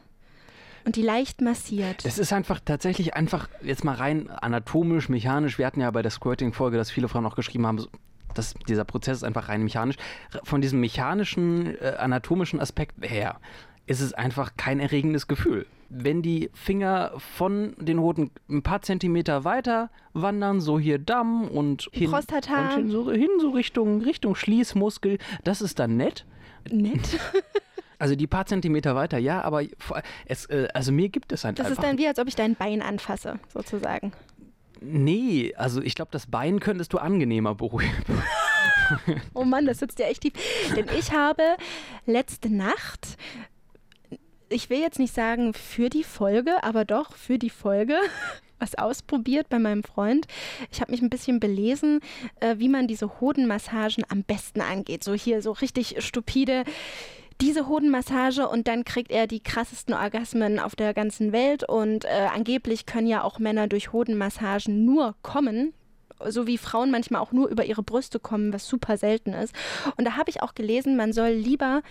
und 0.84 0.96
die 0.96 1.02
leicht 1.02 1.40
massiert. 1.40 2.04
Das 2.04 2.18
ist 2.18 2.32
einfach 2.32 2.60
tatsächlich 2.64 3.14
einfach 3.14 3.48
jetzt 3.62 3.84
mal 3.84 3.94
rein 3.94 4.28
anatomisch, 4.30 5.08
mechanisch. 5.08 5.58
Wir 5.58 5.66
hatten 5.66 5.80
ja 5.80 5.90
bei 5.90 6.02
der 6.02 6.10
Squirting-Folge, 6.10 6.76
dass 6.76 6.90
viele 6.90 7.08
Frauen 7.08 7.26
auch 7.26 7.36
geschrieben 7.36 7.66
haben, 7.66 7.86
dass 8.32 8.54
dieser 8.68 8.84
Prozess 8.84 9.18
ist 9.18 9.24
einfach 9.24 9.48
rein 9.48 9.62
mechanisch. 9.62 9.96
Von 10.44 10.60
diesem 10.60 10.80
mechanischen, 10.80 11.80
äh, 11.80 11.96
anatomischen 11.98 12.60
Aspekt 12.60 12.94
her 13.00 13.38
ist 13.86 14.00
es 14.00 14.12
einfach 14.12 14.52
kein 14.56 14.80
erregendes 14.80 15.26
Gefühl. 15.26 15.66
Wenn 15.88 16.22
die 16.22 16.50
Finger 16.54 17.12
von 17.18 17.74
den 17.78 18.00
Hoden 18.00 18.30
ein 18.48 18.62
paar 18.62 18.80
Zentimeter 18.80 19.44
weiter 19.44 19.90
wandern, 20.14 20.60
so 20.60 20.78
hier 20.78 20.98
Damm 20.98 21.48
und 21.48 21.88
hin, 21.92 22.10
Prostata. 22.10 22.60
und 22.60 22.74
hin, 22.74 22.90
so, 22.90 23.10
hin 23.12 23.28
so 23.40 23.50
Richtung, 23.50 24.00
Richtung 24.00 24.34
Schließmuskel, 24.34 25.18
das 25.44 25.60
ist 25.60 25.78
dann 25.78 25.96
nett. 25.96 26.24
Nett. 26.70 27.00
Also 27.98 28.16
die 28.16 28.26
paar 28.26 28.46
Zentimeter 28.46 28.96
weiter, 28.96 29.16
ja, 29.18 29.42
aber 29.42 29.62
es, 30.26 30.46
äh, 30.46 30.66
also 30.74 30.90
mir 30.90 31.08
gibt 31.08 31.30
es 31.30 31.44
halt 31.44 31.60
Das 31.60 31.66
einfach 31.66 31.84
ist 31.84 31.88
dann 31.88 31.98
wie, 31.98 32.08
als 32.08 32.18
ob 32.18 32.26
ich 32.26 32.34
dein 32.34 32.56
Bein 32.56 32.82
anfasse, 32.82 33.38
sozusagen. 33.46 34.10
Nee, 34.84 35.54
also 35.56 35.80
ich 35.80 35.94
glaube, 35.94 36.10
das 36.10 36.26
Bein 36.26 36.60
könntest 36.60 36.92
du 36.92 36.98
angenehmer 36.98 37.54
beruhigen. 37.54 37.92
Oh 39.32 39.44
Mann, 39.44 39.64
das 39.64 39.78
sitzt 39.78 39.98
ja 40.00 40.06
echt 40.06 40.22
tief. 40.22 40.32
Denn 40.76 40.86
ich 40.98 41.12
habe 41.12 41.42
letzte 42.04 42.50
Nacht, 42.50 43.16
ich 44.50 44.68
will 44.68 44.80
jetzt 44.80 44.98
nicht 44.98 45.14
sagen 45.14 45.54
für 45.54 45.88
die 45.88 46.04
Folge, 46.04 46.62
aber 46.62 46.84
doch 46.84 47.16
für 47.16 47.38
die 47.38 47.48
Folge, 47.48 47.96
was 48.58 48.74
ausprobiert 48.74 49.48
bei 49.48 49.58
meinem 49.58 49.82
Freund. 49.82 50.26
Ich 50.70 50.80
habe 50.80 50.92
mich 50.92 51.00
ein 51.00 51.10
bisschen 51.10 51.40
belesen, 51.40 52.00
äh, 52.40 52.56
wie 52.58 52.68
man 52.68 52.86
diese 52.86 53.20
Hodenmassagen 53.20 54.04
am 54.08 54.24
besten 54.24 54.60
angeht. 54.60 55.04
So 55.04 55.14
hier, 55.14 55.40
so 55.40 55.52
richtig 55.52 55.96
stupide. 56.04 56.64
Diese 57.40 57.66
Hodenmassage 57.68 58.48
und 58.48 58.68
dann 58.68 58.84
kriegt 58.84 59.10
er 59.10 59.26
die 59.26 59.42
krassesten 59.42 59.94
Orgasmen 59.94 60.58
auf 60.58 60.76
der 60.76 60.94
ganzen 60.94 61.32
Welt 61.32 61.68
und 61.68 62.04
äh, 62.04 62.28
angeblich 62.32 62.86
können 62.86 63.06
ja 63.06 63.24
auch 63.24 63.38
Männer 63.38 63.68
durch 63.68 63.92
Hodenmassagen 63.92 64.84
nur 64.84 65.14
kommen, 65.22 65.72
so 66.28 66.46
wie 66.46 66.58
Frauen 66.58 66.90
manchmal 66.90 67.20
auch 67.20 67.32
nur 67.32 67.48
über 67.48 67.64
ihre 67.64 67.82
Brüste 67.82 68.20
kommen, 68.20 68.52
was 68.52 68.66
super 68.66 68.96
selten 68.96 69.32
ist. 69.32 69.54
Und 69.96 70.04
da 70.04 70.16
habe 70.16 70.30
ich 70.30 70.42
auch 70.42 70.54
gelesen, 70.54 70.96
man 70.96 71.12
soll 71.12 71.30
lieber 71.30 71.82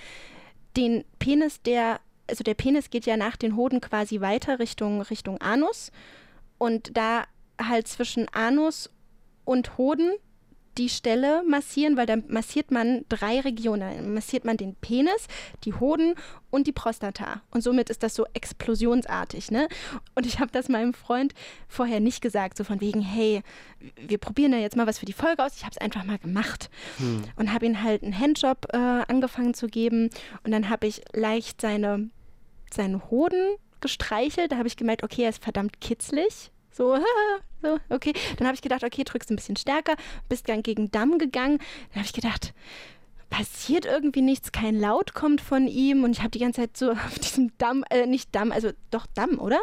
den 0.78 1.04
Penis, 1.20 1.62
der, 1.62 2.00
also 2.30 2.44
der 2.44 2.54
Penis 2.54 2.90
geht 2.90 3.06
ja 3.06 3.18
nach 3.18 3.36
den 3.36 3.56
Hoden 3.56 3.82
quasi 3.82 4.22
weiter 4.22 4.60
Richtung, 4.60 5.02
Richtung 5.02 5.40
Anus. 5.40 5.92
Und 6.58 6.96
da 6.96 7.24
halt 7.62 7.88
zwischen 7.88 8.28
Anus 8.30 8.90
und 9.44 9.78
Hoden 9.78 10.14
die 10.82 10.90
Stelle 10.90 11.44
massieren, 11.48 11.96
weil 11.96 12.08
dann 12.08 12.24
massiert 12.28 12.72
man 12.72 13.06
drei 13.08 13.40
Regionen. 13.40 13.96
Dann 13.96 14.14
massiert 14.16 14.46
man 14.46 14.58
den 14.58 14.74
Penis, 14.76 15.28
die 15.64 15.74
Hoden 15.74 16.16
und 16.50 16.66
die 16.66 16.72
Prostata. 16.72 17.42
Und 17.52 17.62
somit 17.62 17.92
ist 17.92 18.02
das 18.02 18.16
so 18.16 18.26
explosionsartig. 18.34 19.52
Ne? 19.52 19.68
Und 20.16 20.26
ich 20.26 20.40
habe 20.40 20.52
das 20.52 20.70
meinem 20.70 20.96
Freund 20.96 21.34
vorher 21.68 22.00
nicht 22.00 22.22
gesagt, 22.22 22.58
so 22.58 22.64
von 22.64 22.82
wegen, 22.82 23.02
hey, 23.02 23.44
wir 23.96 24.18
probieren 24.18 24.54
da 24.54 24.58
jetzt 24.58 24.76
mal 24.76 24.88
was 24.88 24.98
für 24.98 25.06
die 25.06 25.14
Folge 25.14 25.44
aus. 25.44 25.56
Ich 25.56 25.64
habe 25.64 25.72
es 25.72 25.78
einfach 25.78 26.04
mal 26.04 26.18
gemacht 26.18 26.72
und 27.36 27.54
habe 27.54 27.68
ihm 27.68 27.84
halt 27.84 28.02
einen 28.02 28.18
Handjob 28.18 28.68
äh, 28.74 28.78
angefangen 28.78 29.54
zu 29.54 29.68
geben. 29.68 30.10
Und 30.44 30.52
dann 30.52 30.70
habe 30.70 30.88
ich 30.88 31.04
leicht 31.14 31.62
seine, 31.62 32.10
seine 32.74 33.12
Hoden 33.12 33.56
gestreichelt. 33.82 34.52
Da 34.52 34.58
habe 34.58 34.68
ich 34.68 34.78
gemerkt, 34.78 35.04
okay, 35.04 35.24
er 35.24 35.30
ist 35.30 35.44
verdammt 35.44 35.80
kitzlig. 35.80 36.52
So, 36.72 36.98
so, 37.62 37.80
okay. 37.90 38.14
Dann 38.38 38.48
habe 38.48 38.56
ich 38.56 38.62
gedacht, 38.62 38.84
okay, 38.84 39.04
drückst 39.04 39.30
ein 39.30 39.36
bisschen 39.36 39.58
stärker, 39.58 39.96
bist 40.30 40.50
dann 40.50 40.64
gegen 40.64 40.92
Damm 40.92 41.18
gegangen. 41.18 41.60
Dann 41.90 41.98
habe 41.98 42.06
ich 42.06 42.14
gedacht, 42.14 42.54
passiert 43.32 43.86
irgendwie 43.86 44.22
nichts, 44.22 44.52
kein 44.52 44.80
Laut 44.80 45.14
kommt 45.14 45.42
von 45.42 45.68
ihm 45.68 46.04
und 46.04 46.12
ich 46.12 46.20
habe 46.20 46.30
die 46.30 46.40
ganze 46.40 46.62
Zeit 46.62 46.78
so 46.78 46.92
auf 46.92 47.18
diesem 47.18 47.58
Damm, 47.58 47.84
äh, 47.90 48.06
nicht 48.06 48.36
Damm, 48.36 48.52
also 48.52 48.72
doch 48.92 49.08
Damm, 49.16 49.40
oder? 49.40 49.60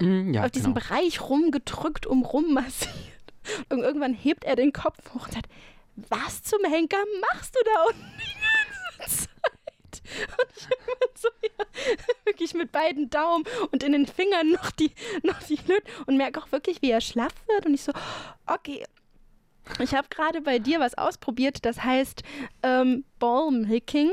Mm, 0.00 0.34
ja, 0.34 0.44
auf 0.44 0.50
diesem 0.50 0.74
genau. 0.74 0.86
Bereich 0.86 1.20
rumgedrückt, 1.20 2.06
um 2.06 2.24
rum 2.24 2.54
massiert. 2.54 2.94
Und 3.70 3.80
irgendwann 3.80 4.12
hebt 4.12 4.44
er 4.44 4.54
den 4.54 4.72
Kopf 4.72 4.98
hoch 5.14 5.24
und 5.24 5.32
sagt, 5.32 5.48
was 5.96 6.42
zum 6.42 6.62
Henker 6.62 6.98
machst 7.32 7.56
du 7.56 7.60
da 7.64 7.84
unten 7.88 8.12
die 8.18 8.98
ganze 8.98 9.16
Zeit? 9.16 9.28
Und 10.38 10.56
ich 10.56 10.66
immer 10.66 11.10
so, 11.14 11.28
ja, 11.42 11.64
wirklich 12.24 12.54
mit 12.54 12.72
beiden 12.72 13.10
Daumen 13.10 13.44
und 13.70 13.82
in 13.82 13.92
den 13.92 14.06
Fingern 14.06 14.50
noch 14.52 14.70
die, 14.70 14.92
noch 15.22 15.42
die 15.42 15.58
Löt 15.66 15.82
und 16.06 16.16
merke 16.16 16.40
auch 16.40 16.52
wirklich, 16.52 16.82
wie 16.82 16.90
er 16.90 17.00
schlaff 17.00 17.34
wird. 17.48 17.66
Und 17.66 17.74
ich 17.74 17.82
so, 17.82 17.92
okay. 18.46 18.84
Ich 19.78 19.94
habe 19.94 20.08
gerade 20.08 20.40
bei 20.40 20.58
dir 20.58 20.80
was 20.80 20.98
ausprobiert, 20.98 21.64
das 21.64 21.84
heißt 21.84 22.22
ähm, 22.62 23.04
Ballmilking. 23.18 24.10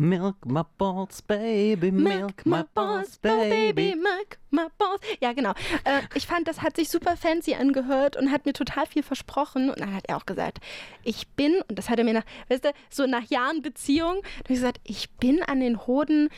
Milk 0.00 0.46
my 0.46 0.62
balls, 0.78 1.20
baby, 1.20 1.90
milk 1.90 2.46
my 2.46 2.64
balls, 2.74 3.18
baby. 3.18 3.94
milk 3.94 4.38
my 4.50 4.66
balls. 4.78 4.98
Ja, 5.20 5.34
genau. 5.34 5.50
Äh, 5.84 6.00
ich 6.14 6.26
fand, 6.26 6.48
das 6.48 6.62
hat 6.62 6.76
sich 6.76 6.88
super 6.88 7.18
fancy 7.18 7.52
angehört 7.52 8.16
und 8.16 8.30
hat 8.30 8.46
mir 8.46 8.54
total 8.54 8.86
viel 8.86 9.02
versprochen. 9.02 9.68
Und 9.68 9.78
dann 9.78 9.94
hat 9.94 10.04
er 10.08 10.16
auch 10.16 10.24
gesagt, 10.24 10.60
ich 11.04 11.28
bin, 11.28 11.60
und 11.68 11.78
das 11.78 11.90
hat 11.90 11.98
er 11.98 12.06
mir 12.06 12.14
nach, 12.14 12.24
weißt 12.48 12.64
du, 12.64 12.72
so 12.88 13.06
nach 13.06 13.24
Jahren 13.24 13.60
Beziehung, 13.60 14.22
da 14.44 14.54
ich 14.54 14.60
gesagt, 14.60 14.80
ich 14.84 15.10
bin 15.10 15.42
an 15.42 15.60
den 15.60 15.86
Hoden 15.86 16.30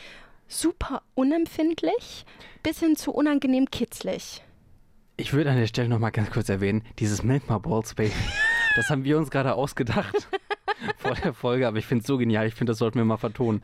super 0.49 1.01
unempfindlich 1.15 2.25
bis 2.63 2.81
hin 2.81 2.97
zu 2.97 3.13
unangenehm 3.13 3.71
kitzlig. 3.71 4.43
Ich 5.15 5.31
würde 5.31 5.51
an 5.51 5.57
der 5.57 5.67
Stelle 5.67 5.87
noch 5.87 5.99
mal 5.99 6.09
ganz 6.09 6.31
kurz 6.31 6.49
erwähnen, 6.49 6.83
dieses 6.99 7.23
Milk 7.23 7.49
my 7.49 7.59
balls, 7.59 7.93
baby, 7.95 8.11
das 8.75 8.89
haben 8.89 9.05
wir 9.05 9.17
uns 9.17 9.31
gerade 9.31 9.53
ausgedacht 9.53 10.27
vor 10.97 11.15
der 11.15 11.33
Folge, 11.33 11.67
aber 11.67 11.77
ich 11.77 11.85
finde 11.85 12.01
es 12.01 12.07
so 12.07 12.17
genial, 12.17 12.47
ich 12.47 12.55
finde, 12.55 12.71
das 12.71 12.77
sollten 12.77 12.97
wir 12.97 13.05
mal 13.05 13.17
vertonen. 13.17 13.61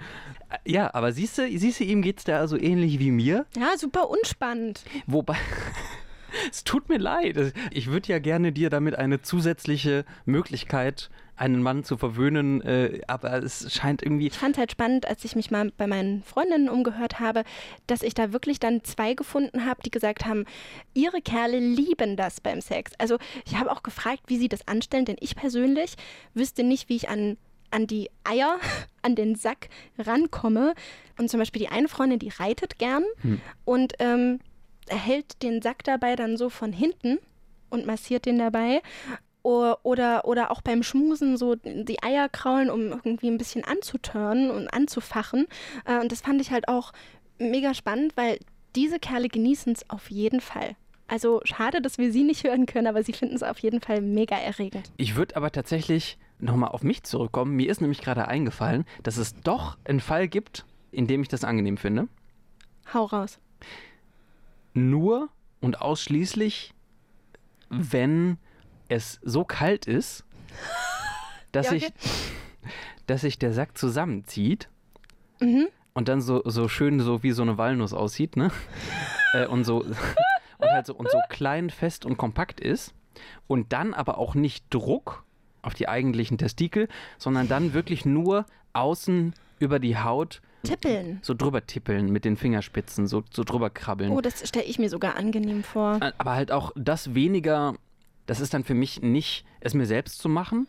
Äh, 0.50 0.72
Ja, 0.72 0.94
aber 0.94 1.12
siehst 1.12 1.38
du, 1.38 1.48
siehst 1.58 1.80
du, 1.80 1.84
ihm 1.84 2.02
geht 2.02 2.20
es 2.20 2.24
da 2.24 2.40
also 2.40 2.58
ähnlich 2.58 3.00
wie 3.00 3.12
mir, 3.12 3.46
Ja, 3.58 3.78
super 3.78 4.10
unspannend. 4.10 4.84
wobei... 5.08 5.36
Es 6.52 6.64
tut 6.64 6.90
mir 6.90 7.00
leid. 7.00 7.54
Ich 7.72 7.88
würde 7.88 8.10
ja 8.10 8.20
gerne 8.20 8.52
dir 8.52 8.70
damit 8.70 8.94
eine 8.96 9.20
zusätzliche 9.24 10.06
Möglichkeit, 10.26 11.10
einen 11.40 11.64
Mann 11.64 11.84
zu 11.84 11.98
verwöhnen, 11.98 12.62
äh, 12.62 13.02
aber 13.08 13.42
es 13.42 13.74
scheint 13.74 14.04
irgendwie. 14.04 14.28
Ich 14.28 14.38
fand 14.38 14.58
halt 14.58 14.72
spannend, 14.72 15.08
als 15.08 15.24
ich 15.24 15.36
mich 15.36 15.52
mal 15.52 15.72
bei 15.78 15.88
meinen 15.88 16.22
Freundinnen 16.24 16.70
umgehört 16.70 17.20
habe, 17.20 17.44
dass 17.88 18.02
ich 18.04 18.14
da 18.14 18.34
wirklich 18.34 18.60
dann 18.60 18.84
zwei 18.84 19.14
gefunden 19.14 19.66
habe, 19.66 19.82
die 19.84 19.92
gesagt 19.92 20.26
haben, 20.26 20.46
ihre 20.94 21.22
Kerle 21.22 21.60
lieben 21.60 22.18
das 22.18 22.42
beim 22.42 22.62
Sex. 22.62 22.92
Also 22.98 23.18
ich 23.46 23.58
habe 23.58 23.72
auch 23.72 23.84
gefragt, 23.84 24.24
wie 24.28 24.38
sie 24.38 24.50
das 24.50 24.68
anstellen, 24.68 25.06
denn 25.06 25.18
ich 25.20 25.36
persönlich 25.36 25.96
wüsste 26.34 26.64
nicht, 26.64 26.90
wie 26.90 26.98
ich 26.98 27.10
an 27.10 27.38
an 27.72 27.86
die 27.86 28.10
Eier, 28.24 28.58
an 29.04 29.16
den 29.16 29.36
Sack 29.36 29.70
rankomme. 29.98 30.74
Und 31.18 31.30
zum 31.30 31.40
Beispiel 31.40 31.62
die 31.62 31.70
eine 31.70 31.88
Freundin, 31.88 32.20
die 32.20 32.30
reitet 32.30 32.80
gern 32.80 33.04
und 33.64 33.94
ähm, 34.00 34.40
hält 34.88 35.44
den 35.44 35.62
Sack 35.62 35.84
dabei 35.84 36.16
dann 36.16 36.36
so 36.36 36.50
von 36.50 36.74
hinten 36.74 37.20
und 37.70 37.86
massiert 37.86 38.26
den 38.26 38.40
dabei. 38.40 38.82
Oder, 39.42 40.26
oder 40.26 40.52
auch 40.52 40.62
beim 40.62 40.84
Schmusen 40.84 41.38
so 41.38 41.56
die 41.56 42.04
Eier 42.04 42.28
kraulen, 42.30 42.70
um 42.70 42.92
irgendwie 42.92 43.30
ein 43.30 43.38
bisschen 43.38 43.64
anzuturnen 43.64 44.52
und 44.52 44.68
anzufachen. 44.68 45.48
Äh, 45.86 46.00
Und 46.00 46.12
das 46.12 46.22
fand 46.22 46.42
ich 46.42 46.52
halt 46.52 46.68
auch 46.68 46.92
mega 47.40 47.74
spannend, 47.74 48.18
weil 48.18 48.40
diese 48.76 49.00
Kerle 49.00 49.30
genießen 49.30 49.74
es 49.74 49.90
auf 49.90 50.12
jeden 50.12 50.42
Fall. 50.42 50.76
Also 51.08 51.42
schade, 51.44 51.82
dass 51.82 51.98
wir 51.98 52.12
sie 52.12 52.24
nicht 52.24 52.44
hören 52.44 52.66
können, 52.68 52.86
aber 52.86 53.02
sie 53.02 53.14
finden 53.14 53.36
es 53.36 53.42
auf 53.42 53.58
jeden 53.60 53.82
Fall 53.82 54.02
mega 54.02 54.36
erregend. 54.38 54.92
Ich 54.98 55.16
würde 55.16 55.36
aber 55.38 55.52
tatsächlich 55.52 56.20
nochmal 56.38 56.70
auf 56.70 56.84
mich 56.84 57.04
zurückkommen. 57.04 57.56
Mir 57.56 57.72
ist 57.72 57.82
nämlich 57.82 58.02
gerade 58.02 58.28
eingefallen, 58.28 58.86
dass 59.04 59.18
es 59.18 59.34
doch 59.42 59.78
einen 59.86 60.02
Fall 60.02 60.28
gibt, 60.28 60.66
in 60.92 61.08
dem 61.08 61.22
ich 61.22 61.28
das 61.28 61.44
angenehm 61.44 61.78
finde. 61.78 62.08
Hau 62.94 63.06
raus. 63.06 63.40
Nur 64.74 65.30
und 65.62 65.82
ausschließlich, 65.82 66.74
wenn 67.70 68.38
es 68.90 69.20
so 69.24 69.44
kalt 69.46 69.86
ist, 69.88 70.26
dass, 71.52 71.68
Ja, 71.68 71.72
okay. 71.74 71.80
sich, 71.80 71.94
dass 73.08 73.22
sich 73.22 73.40
der 73.40 73.54
Sack 73.54 73.78
zusammenzieht 73.78 74.70
Mhm. 75.42 75.68
und 75.94 76.10
dann 76.10 76.20
so, 76.22 76.42
so 76.46 76.68
schön 76.68 77.00
so 77.00 77.24
wie 77.24 77.32
so 77.32 77.42
eine 77.44 77.58
Walnuss 77.58 77.94
aussieht, 77.94 78.36
ne? 78.36 78.52
äh, 79.34 79.46
und 79.48 79.64
so 79.64 79.78
und 79.84 79.96
halt 80.70 80.86
so 80.86 80.94
und 80.96 81.10
so 81.10 81.18
klein, 81.30 81.70
fest 81.70 82.06
und 82.06 82.18
kompakt 82.18 82.60
ist 82.60 82.94
und 83.48 83.72
dann 83.72 83.94
aber 83.94 84.18
auch 84.18 84.36
nicht 84.36 84.66
Druck 84.70 85.24
auf 85.62 85.74
die 85.74 85.88
eigentlichen 85.88 86.38
Testikel, 86.38 86.90
sondern 87.18 87.48
dann 87.48 87.74
wirklich 87.74 88.06
nur 88.06 88.46
außen 88.74 89.34
über 89.60 89.80
die 89.80 89.98
Haut 89.98 90.42
Tippeln. 90.64 91.20
so 91.22 91.34
drüber 91.34 91.66
tippeln 91.66 92.12
mit 92.12 92.26
den 92.26 92.36
Fingerspitzen, 92.36 93.08
so, 93.08 93.24
so 93.32 93.46
drüber 93.46 93.70
krabbeln. 93.70 94.12
Oh, 94.12 94.20
das 94.20 94.46
stelle 94.48 94.66
ich 94.66 94.78
mir 94.80 94.90
sogar 94.90 95.16
angenehm 95.16 95.64
vor. 95.64 96.00
Aber 96.18 96.32
halt 96.34 96.52
auch 96.52 96.74
das 96.76 97.14
weniger, 97.16 97.76
das 98.30 98.40
ist 98.40 98.54
dann 98.54 98.64
für 98.64 98.76
mich 98.76 99.02
nicht, 99.02 99.44
es 99.60 99.74
mir 99.74 99.88
selbst 99.88 100.20
zu 100.20 100.30
machen, 100.30 100.68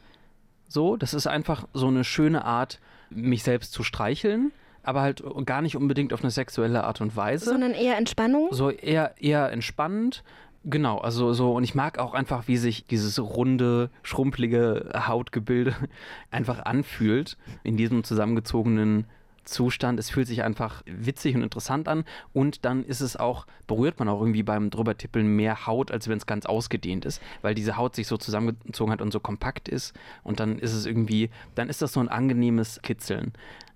So, 0.66 0.96
das 0.96 1.14
ist 1.14 1.26
einfach 1.26 1.66
so 1.74 1.88
eine 1.88 2.04
schöne 2.04 2.44
Art, 2.44 2.80
mich 3.10 3.42
selbst 3.42 3.72
zu 3.72 3.82
streicheln, 3.82 4.52
aber 4.84 5.02
halt 5.02 5.22
gar 5.44 5.62
nicht 5.62 5.76
unbedingt 5.76 6.12
auf 6.12 6.22
eine 6.22 6.30
sexuelle 6.30 6.84
Art 6.84 7.00
und 7.00 7.16
Weise. 7.16 7.46
Sondern 7.46 7.72
eher 7.72 7.98
Entspannung. 7.98 8.48
So 8.52 8.70
eher, 8.70 9.14
eher 9.20 9.50
entspannend. 9.50 10.22
Genau, 10.64 10.98
also 10.98 11.32
so, 11.32 11.52
und 11.52 11.64
ich 11.64 11.74
mag 11.74 11.98
auch 11.98 12.14
einfach, 12.14 12.46
wie 12.46 12.56
sich 12.56 12.86
dieses 12.86 13.18
runde, 13.18 13.90
schrumpelige 14.02 14.90
Hautgebilde 14.94 15.74
einfach 16.30 16.64
anfühlt 16.64 17.36
in 17.62 17.76
diesem 17.76 18.04
zusammengezogenen 18.04 19.06
Zustand. 19.44 19.98
Es 19.98 20.10
fühlt 20.10 20.26
sich 20.26 20.42
einfach 20.42 20.82
witzig 20.86 21.34
und 21.34 21.42
interessant 21.42 21.88
an. 21.88 22.04
Und 22.32 22.64
dann 22.64 22.84
ist 22.84 23.00
es 23.00 23.16
auch, 23.16 23.46
berührt 23.66 23.98
man 23.98 24.08
auch 24.08 24.20
irgendwie 24.20 24.42
beim 24.42 24.70
drübertippeln 24.70 25.26
mehr 25.26 25.66
Haut, 25.66 25.90
als 25.90 26.08
wenn 26.08 26.18
es 26.18 26.26
ganz 26.26 26.46
ausgedehnt 26.46 27.04
ist, 27.04 27.20
weil 27.42 27.54
diese 27.54 27.76
Haut 27.76 27.94
sich 27.94 28.06
so 28.06 28.16
zusammengezogen 28.16 28.92
hat 28.92 29.02
und 29.02 29.12
so 29.12 29.20
kompakt 29.20 29.68
ist. 29.68 29.94
Und 30.22 30.40
dann 30.40 30.58
ist 30.58 30.72
es 30.72 30.86
irgendwie, 30.86 31.30
dann 31.54 31.68
ist 31.68 31.82
das 31.82 31.92
so 31.92 32.00
ein 32.00 32.08
angenehmes 32.08 32.80
Kitzeln 32.82 33.32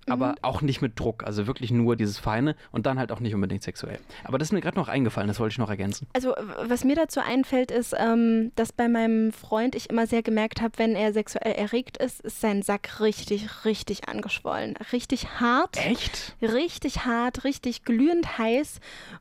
aber 0.07 0.29
mhm. 0.29 0.35
auch 0.41 0.61
nicht 0.61 0.81
mit 0.81 0.99
Druck. 0.99 1.23
Also 1.23 1.47
wirklich 1.47 1.71
nur 1.71 1.95
dieses 1.95 2.17
Feine 2.19 2.55
und 2.71 2.85
dann 2.85 2.99
halt 2.99 3.11
auch 3.11 3.19
nicht 3.19 3.33
unbedingt 3.33 3.63
sexuell. 3.63 3.99
Aber 4.23 4.37
das 4.37 4.49
ist 4.49 4.51
mir 4.51 4.61
gerade 4.61 4.77
noch 4.77 4.87
eingefallen, 4.87 5.27
das 5.27 5.39
wollte 5.39 5.53
ich 5.53 5.57
noch 5.57 5.69
ergänzen. 5.69 6.07
Also 6.13 6.35
was 6.63 6.83
mir 6.83 6.95
dazu 6.95 7.19
einfällt, 7.19 7.71
ist, 7.71 7.93
ähm, 7.97 8.51
dass 8.55 8.71
bei 8.71 8.87
meinem 8.87 9.31
Freund 9.31 9.75
ich 9.75 9.89
immer 9.89 10.07
sehr 10.07 10.23
gemerkt 10.23 10.61
habe, 10.61 10.77
wenn 10.77 10.95
er 10.95 11.13
sexuell 11.13 11.53
erregt 11.53 11.97
ist, 11.97 12.21
ist 12.21 12.41
sein 12.41 12.61
Sack 12.61 12.99
richtig, 12.99 13.65
richtig 13.65 14.07
angeschwollen. 14.07 14.75
Richtig 14.91 15.39
hart. 15.39 15.77
Echt? 15.77 16.35
Richtig 16.41 17.05
hart, 17.05 17.43
richtig 17.43 17.83
glühend 17.83 18.37
heiß 18.37 18.79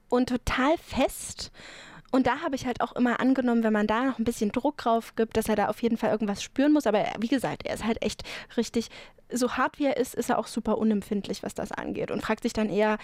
und 0.08 0.28
total 0.28 0.76
fest. 0.78 1.50
Und 2.14 2.28
da 2.28 2.42
habe 2.42 2.54
ich 2.54 2.64
halt 2.64 2.80
auch 2.80 2.92
immer 2.92 3.18
angenommen, 3.18 3.64
wenn 3.64 3.72
man 3.72 3.88
da 3.88 4.04
noch 4.04 4.20
ein 4.20 4.24
bisschen 4.24 4.52
Druck 4.52 4.76
drauf 4.76 5.16
gibt, 5.16 5.36
dass 5.36 5.48
er 5.48 5.56
da 5.56 5.66
auf 5.66 5.82
jeden 5.82 5.96
Fall 5.96 6.12
irgendwas 6.12 6.44
spüren 6.44 6.72
muss. 6.72 6.86
Aber 6.86 7.04
wie 7.18 7.26
gesagt, 7.26 7.66
er 7.66 7.74
ist 7.74 7.84
halt 7.84 8.00
echt 8.04 8.22
richtig, 8.56 8.88
so 9.32 9.54
hart 9.54 9.80
wie 9.80 9.86
er 9.86 9.96
ist, 9.96 10.14
ist 10.14 10.30
er 10.30 10.38
auch 10.38 10.46
super 10.46 10.78
unempfindlich, 10.78 11.42
was 11.42 11.54
das 11.54 11.72
angeht. 11.72 12.12
Und 12.12 12.22
fragt 12.22 12.44
sich 12.44 12.52
dann 12.52 12.70
eher 12.70 12.98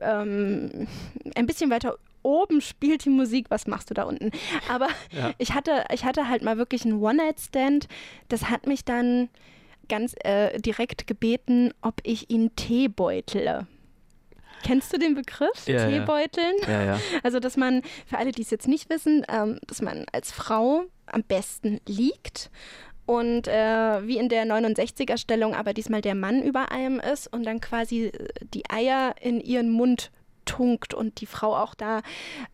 ähm, 0.00 0.88
ein 1.34 1.44
bisschen 1.44 1.68
weiter 1.68 1.98
oben 2.22 2.62
spielt 2.62 3.04
die 3.04 3.10
Musik, 3.10 3.50
was 3.50 3.66
machst 3.66 3.90
du 3.90 3.94
da 3.94 4.04
unten? 4.04 4.30
Aber 4.70 4.88
ja. 5.10 5.34
ich, 5.36 5.52
hatte, 5.52 5.84
ich 5.92 6.06
hatte 6.06 6.26
halt 6.30 6.42
mal 6.42 6.56
wirklich 6.56 6.86
einen 6.86 7.02
One-Night-Stand. 7.02 7.86
Das 8.30 8.48
hat 8.48 8.66
mich 8.66 8.82
dann 8.82 9.28
ganz 9.90 10.14
äh, 10.24 10.58
direkt 10.58 11.06
gebeten, 11.06 11.74
ob 11.82 11.96
ich 12.02 12.30
ihn 12.30 12.56
Tee 12.56 12.88
beutle. 12.88 13.66
Kennst 14.64 14.92
du 14.92 14.98
den 14.98 15.14
Begriff? 15.14 15.66
Ja, 15.66 15.86
Teebeuteln? 15.86 16.54
Ja. 16.66 16.84
ja, 16.84 17.00
Also, 17.22 17.38
dass 17.38 17.56
man, 17.56 17.82
für 18.06 18.18
alle, 18.18 18.32
die 18.32 18.42
es 18.42 18.50
jetzt 18.50 18.66
nicht 18.66 18.90
wissen, 18.90 19.24
ähm, 19.28 19.58
dass 19.66 19.82
man 19.82 20.06
als 20.12 20.32
Frau 20.32 20.84
am 21.06 21.22
besten 21.22 21.80
liegt 21.86 22.50
und 23.06 23.46
äh, 23.46 24.06
wie 24.06 24.16
in 24.16 24.28
der 24.28 24.46
69er-Stellung 24.46 25.54
aber 25.54 25.74
diesmal 25.74 26.00
der 26.00 26.14
Mann 26.14 26.42
über 26.42 26.72
einem 26.72 27.00
ist 27.00 27.30
und 27.32 27.44
dann 27.44 27.60
quasi 27.60 28.06
äh, 28.06 28.28
die 28.54 28.68
Eier 28.70 29.14
in 29.20 29.40
ihren 29.40 29.70
Mund 29.70 30.10
tunkt 30.44 30.94
und 30.94 31.20
die 31.20 31.26
Frau 31.26 31.56
auch 31.56 31.74
da 31.74 32.02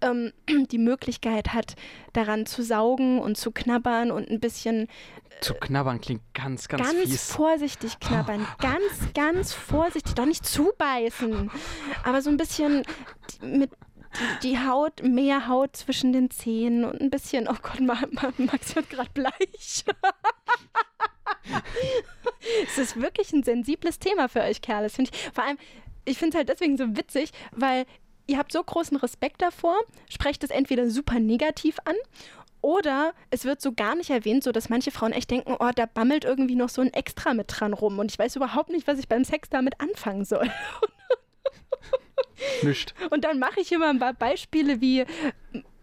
ähm, 0.00 0.32
die 0.70 0.78
Möglichkeit 0.78 1.52
hat, 1.52 1.74
daran 2.12 2.46
zu 2.46 2.62
saugen 2.62 3.18
und 3.18 3.36
zu 3.36 3.50
knabbern 3.50 4.10
und 4.10 4.30
ein 4.30 4.40
bisschen. 4.40 4.84
Äh, 4.84 5.40
zu 5.40 5.54
knabbern 5.54 6.00
klingt 6.00 6.22
ganz, 6.34 6.68
ganz 6.68 6.82
Ganz 6.82 7.02
fies. 7.02 7.32
vorsichtig 7.32 7.98
knabbern. 8.00 8.46
Ganz, 8.58 9.12
ganz 9.14 9.52
vorsichtig. 9.52 10.14
Doch 10.14 10.26
nicht 10.26 10.46
zubeißen. 10.46 11.50
Aber 12.04 12.22
so 12.22 12.30
ein 12.30 12.36
bisschen 12.36 12.82
mit 13.42 13.70
die, 14.18 14.48
die, 14.48 14.58
Haut, 14.58 15.02
mehr 15.02 15.46
Haut 15.46 15.76
zwischen 15.76 16.12
den 16.12 16.30
Zähnen 16.30 16.84
und 16.84 17.00
ein 17.00 17.10
bisschen, 17.10 17.46
oh 17.48 17.56
Gott, 17.62 17.80
Max 17.80 18.74
wird 18.74 18.90
gerade 18.90 19.10
bleich. 19.10 19.84
es 22.64 22.78
ist 22.78 23.00
wirklich 23.00 23.32
ein 23.32 23.42
sensibles 23.42 23.98
Thema 23.98 24.28
für 24.28 24.40
euch 24.40 24.62
Kerle, 24.62 24.90
finde 24.90 25.10
ich. 25.12 25.30
Vor 25.32 25.44
allem, 25.44 25.58
ich 26.04 26.18
finde 26.18 26.30
es 26.30 26.38
halt 26.38 26.48
deswegen 26.48 26.76
so 26.76 26.96
witzig, 26.96 27.30
weil 27.52 27.84
ihr 28.26 28.38
habt 28.38 28.52
so 28.52 28.62
großen 28.62 28.96
Respekt 28.96 29.42
davor, 29.42 29.76
sprecht 30.08 30.44
es 30.44 30.50
entweder 30.50 30.88
super 30.88 31.18
negativ 31.18 31.78
an 31.84 31.96
oder 32.62 33.14
es 33.30 33.44
wird 33.44 33.60
so 33.60 33.72
gar 33.72 33.94
nicht 33.94 34.10
erwähnt, 34.10 34.44
so 34.44 34.52
dass 34.52 34.68
manche 34.68 34.90
Frauen 34.90 35.12
echt 35.12 35.30
denken, 35.30 35.56
oh, 35.58 35.70
da 35.74 35.86
bammelt 35.86 36.24
irgendwie 36.24 36.56
noch 36.56 36.68
so 36.68 36.82
ein 36.82 36.92
Extra 36.92 37.34
mit 37.34 37.46
dran 37.48 37.72
rum 37.72 37.98
und 37.98 38.10
ich 38.10 38.18
weiß 38.18 38.36
überhaupt 38.36 38.70
nicht, 38.70 38.86
was 38.86 38.98
ich 38.98 39.08
beim 39.08 39.24
Sex 39.24 39.48
damit 39.48 39.80
anfangen 39.80 40.24
soll. 40.24 40.50
Nicht. 42.62 42.94
Und 43.10 43.24
dann 43.24 43.38
mache 43.38 43.60
ich 43.60 43.68
hier 43.68 43.78
mal 43.78 43.90
ein 43.90 43.98
paar 43.98 44.14
Beispiele 44.14 44.80
wie 44.80 45.04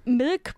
Milk 0.05 0.53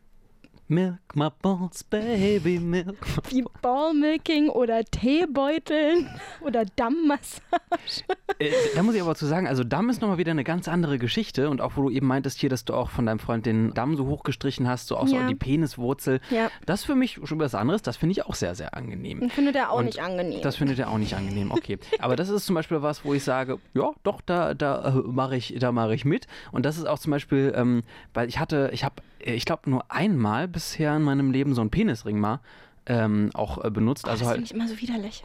Milk 0.71 1.15
my 1.15 1.29
balls, 1.41 1.83
baby 1.83 2.59
milk. 2.59 2.95
Wie 3.29 3.43
Ballmilking 3.63 4.49
oder 4.49 4.83
Teebeuteln 4.85 6.07
oder 6.41 6.63
Dammmassage. 6.75 8.03
Äh, 8.37 8.51
da 8.75 8.83
muss 8.83 8.93
ich 8.93 9.01
aber 9.01 9.15
zu 9.15 9.25
sagen, 9.25 9.47
also 9.47 9.63
Damm 9.63 9.89
ist 9.89 9.99
nochmal 9.99 10.19
wieder 10.19 10.29
eine 10.29 10.43
ganz 10.43 10.67
andere 10.67 10.99
Geschichte 10.99 11.49
und 11.49 11.59
auch 11.59 11.71
wo 11.75 11.81
du 11.81 11.89
eben 11.89 12.05
meintest 12.05 12.37
hier, 12.37 12.49
dass 12.49 12.65
du 12.65 12.75
auch 12.75 12.91
von 12.91 13.07
deinem 13.07 13.17
Freund 13.17 13.47
den 13.47 13.73
Damm 13.73 13.97
so 13.97 14.05
hochgestrichen 14.05 14.67
hast, 14.67 14.87
so 14.87 14.97
auch 14.97 15.07
ja. 15.07 15.21
so 15.21 15.27
die 15.27 15.33
Peniswurzel. 15.33 16.21
Ja. 16.29 16.51
Das 16.67 16.85
für 16.85 16.93
mich 16.93 17.19
schon 17.23 17.39
was 17.39 17.55
anderes, 17.55 17.81
das 17.81 17.97
finde 17.97 18.11
ich 18.11 18.27
auch 18.27 18.35
sehr, 18.35 18.53
sehr 18.53 18.75
angenehm. 18.75 19.23
Und 19.23 19.33
findet 19.33 19.55
er 19.55 19.71
auch 19.71 19.79
und 19.79 19.85
nicht 19.85 19.99
angenehm. 19.99 20.41
Das 20.43 20.55
findet 20.55 20.77
er 20.77 20.91
auch 20.91 20.99
nicht 20.99 21.15
angenehm, 21.15 21.49
okay. 21.51 21.79
aber 21.97 22.15
das 22.15 22.29
ist 22.29 22.45
zum 22.45 22.53
Beispiel 22.53 22.83
was, 22.83 23.03
wo 23.03 23.15
ich 23.15 23.23
sage, 23.23 23.57
ja, 23.73 23.91
doch, 24.03 24.21
da, 24.21 24.53
da 24.53 24.87
äh, 24.87 24.91
mache 25.07 25.35
ich, 25.35 25.55
da 25.57 25.91
ich 25.91 26.05
mit. 26.05 26.27
Und 26.51 26.63
das 26.67 26.77
ist 26.77 26.87
auch 26.87 26.99
zum 26.99 27.09
Beispiel, 27.09 27.53
ähm, 27.55 27.81
weil 28.13 28.27
ich 28.27 28.37
hatte, 28.37 28.69
ich 28.71 28.83
habe, 28.83 29.01
ich 29.17 29.45
glaube 29.45 29.69
nur 29.69 29.91
einmal 29.91 30.47
bisher 30.59 30.93
in 30.97 31.03
meinem 31.03 31.31
Leben 31.31 31.53
so 31.53 31.61
einen 31.61 31.69
Penisring 31.69 32.19
mal 32.19 32.41
ähm, 32.85 33.29
auch 33.33 33.63
äh, 33.63 33.71
benutzt. 33.71 34.05
Oh, 34.05 34.09
also 34.09 34.21
das 34.21 34.27
halt, 34.27 34.37
finde 34.37 34.45
ich 34.45 34.53
immer 34.53 34.67
so 34.67 34.81
widerlich. 34.81 35.23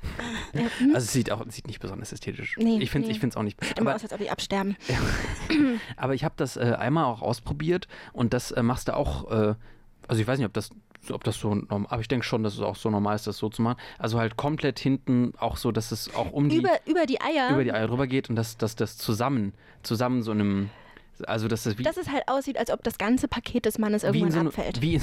also 0.95 0.99
es 0.99 1.13
sieht 1.13 1.33
auch 1.33 1.45
sieht 1.49 1.67
nicht 1.67 1.81
besonders 1.81 2.13
ästhetisch. 2.13 2.57
Nee, 2.57 2.79
ich 2.81 2.91
finde 2.91 3.11
es 3.11 3.21
nee. 3.21 3.31
auch 3.35 3.43
nicht. 3.43 3.63
Sieht 3.65 3.79
immer 3.79 3.97
aus, 3.97 4.03
als 4.03 4.13
ob 4.13 4.21
die 4.21 4.31
absterben. 4.31 4.77
aber 5.97 6.15
ich 6.15 6.23
habe 6.23 6.35
das 6.37 6.57
äh, 6.57 6.77
einmal 6.79 7.07
auch 7.07 7.21
ausprobiert 7.21 7.89
und 8.13 8.33
das 8.33 8.53
äh, 8.53 8.63
machst 8.63 8.89
du 8.89 8.95
auch. 8.95 9.31
Äh, 9.31 9.55
also 10.07 10.21
ich 10.21 10.29
weiß 10.29 10.39
nicht, 10.39 10.47
ob 10.47 10.53
das 10.53 10.71
ob 11.11 11.25
das 11.25 11.37
so 11.37 11.55
normal, 11.55 11.87
aber 11.91 12.01
ich 12.01 12.09
denke 12.09 12.25
schon, 12.25 12.43
dass 12.43 12.55
es 12.55 12.61
auch 12.61 12.77
so 12.77 12.89
normal 12.91 13.17
ist, 13.17 13.27
das 13.27 13.37
so 13.37 13.49
zu 13.49 13.61
machen. 13.61 13.79
Also 13.99 14.19
halt 14.19 14.37
komplett 14.37 14.79
hinten 14.79 15.33
auch 15.39 15.57
so, 15.57 15.73
dass 15.73 15.91
es 15.91 16.15
auch 16.15 16.33
um 16.33 16.49
die 16.49 16.59
über, 16.59 16.79
über 16.87 17.07
die 17.07 17.21
Eier 17.21 17.51
über 17.51 17.65
die 17.65 17.73
Eier 17.73 17.89
drüber 17.89 18.07
geht 18.07 18.31
und 18.31 18.37
dass, 18.37 18.57
dass 18.57 18.77
das 18.77 18.97
zusammen 18.97 19.53
zusammen 19.83 20.23
so 20.23 20.31
einem 20.31 20.71
also 21.27 21.49
dass 21.49 21.65
das 21.65 21.79
wie 21.79 21.83
dass 21.83 21.97
es 21.97 22.11
halt 22.11 22.25
aussieht, 22.27 22.59
als 22.59 22.71
ob 22.71 22.83
das 22.83 22.99
ganze 22.99 23.29
Paket 23.29 23.67
des 23.67 23.79
Mannes 23.79 24.05
irgendwann 24.05 24.31
so 24.31 24.41
abfällt. 24.41 24.81
Wie 24.81 25.01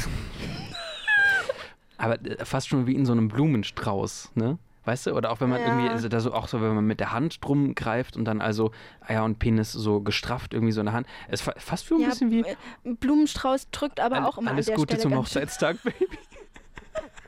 aber 2.02 2.16
äh, 2.26 2.44
fast 2.46 2.68
schon 2.68 2.88
wie 2.88 2.96
in 2.96 3.06
so 3.06 3.12
einem 3.12 3.28
Blumenstrauß, 3.28 4.32
ne? 4.36 4.58
Weißt 4.84 5.06
du? 5.06 5.14
Oder 5.14 5.32
auch 5.32 5.40
wenn 5.42 5.50
man 5.50 5.62
ja. 5.62 5.68
irgendwie, 5.68 5.90
also 5.90 6.10
da 6.10 6.20
so, 6.20 6.34
auch 6.34 6.48
so, 6.48 6.60
wenn 6.60 6.74
man 6.74 6.86
mit 6.86 7.00
der 7.00 7.12
Hand 7.12 7.46
drum 7.46 7.76
greift 7.76 8.18
und 8.18 8.26
dann 8.26 8.42
also 8.42 8.72
Eier 9.02 9.24
und 9.24 9.38
Penis 9.38 9.72
so 9.72 10.02
gestrafft 10.02 10.56
irgendwie 10.56 10.72
so 10.72 10.82
in 10.82 10.88
der 10.88 10.96
Hand. 10.96 11.06
Es 11.28 11.42
fast 11.42 11.86
für 11.86 11.94
ein 11.96 12.02
ja, 12.02 12.10
bisschen 12.10 12.32
wie. 12.32 12.42
Äh, 12.42 12.56
Blumenstrauß 12.84 13.70
drückt 13.70 14.00
aber 14.00 14.18
All, 14.18 14.26
auch 14.26 14.40
immer 14.40 14.50
Alles 14.52 14.68
an 14.68 14.72
der 14.72 14.78
Gute 14.78 14.96
Stelle 14.96 15.02
zum 15.04 15.16
Hochzeitstag, 15.16 15.78
Baby. 15.84 16.18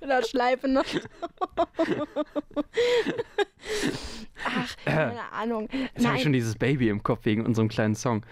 Oder 0.02 0.24
Schleife 0.24 0.68
noch. 0.68 0.84
Ach, 4.46 4.76
keine 4.84 5.32
Ahnung. 5.32 5.70
Jetzt 5.96 6.06
habe 6.06 6.18
ich 6.18 6.24
schon 6.24 6.34
dieses 6.34 6.56
Baby 6.56 6.90
im 6.90 7.04
Kopf 7.04 7.24
wegen 7.26 7.46
unserem 7.46 7.70
kleinen 7.70 7.94
Song. 7.96 8.26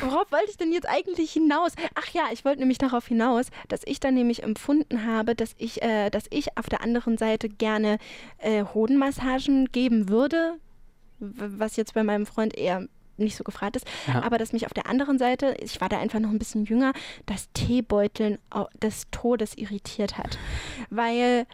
Worauf 0.00 0.30
wollte 0.32 0.50
ich 0.50 0.56
denn 0.56 0.72
jetzt 0.72 0.88
eigentlich 0.88 1.32
hinaus? 1.32 1.72
Ach 1.94 2.08
ja, 2.12 2.24
ich 2.32 2.44
wollte 2.44 2.60
nämlich 2.60 2.78
darauf 2.78 3.06
hinaus, 3.06 3.46
dass 3.68 3.80
ich 3.84 4.00
dann 4.00 4.14
nämlich 4.14 4.42
empfunden 4.42 5.06
habe, 5.06 5.34
dass 5.34 5.54
ich, 5.58 5.82
äh, 5.82 6.10
dass 6.10 6.24
ich 6.30 6.56
auf 6.58 6.68
der 6.68 6.82
anderen 6.82 7.18
Seite 7.18 7.48
gerne 7.48 7.98
äh, 8.38 8.64
Hodenmassagen 8.64 9.66
geben 9.72 10.08
würde, 10.08 10.58
was 11.18 11.76
jetzt 11.76 11.94
bei 11.94 12.02
meinem 12.02 12.26
Freund 12.26 12.56
eher 12.56 12.88
nicht 13.20 13.36
so 13.36 13.44
gefragt 13.44 13.76
ist, 13.76 13.86
ja. 14.06 14.22
aber 14.22 14.38
dass 14.38 14.52
mich 14.52 14.66
auf 14.66 14.72
der 14.72 14.86
anderen 14.86 15.18
Seite, 15.18 15.54
ich 15.62 15.80
war 15.80 15.88
da 15.88 15.98
einfach 15.98 16.18
noch 16.18 16.30
ein 16.30 16.38
bisschen 16.38 16.64
jünger, 16.64 16.92
das 17.26 17.50
Teebeuteln 17.52 18.38
des 18.82 19.08
Todes 19.10 19.56
irritiert 19.56 20.18
hat. 20.18 20.38
Weil 20.88 21.46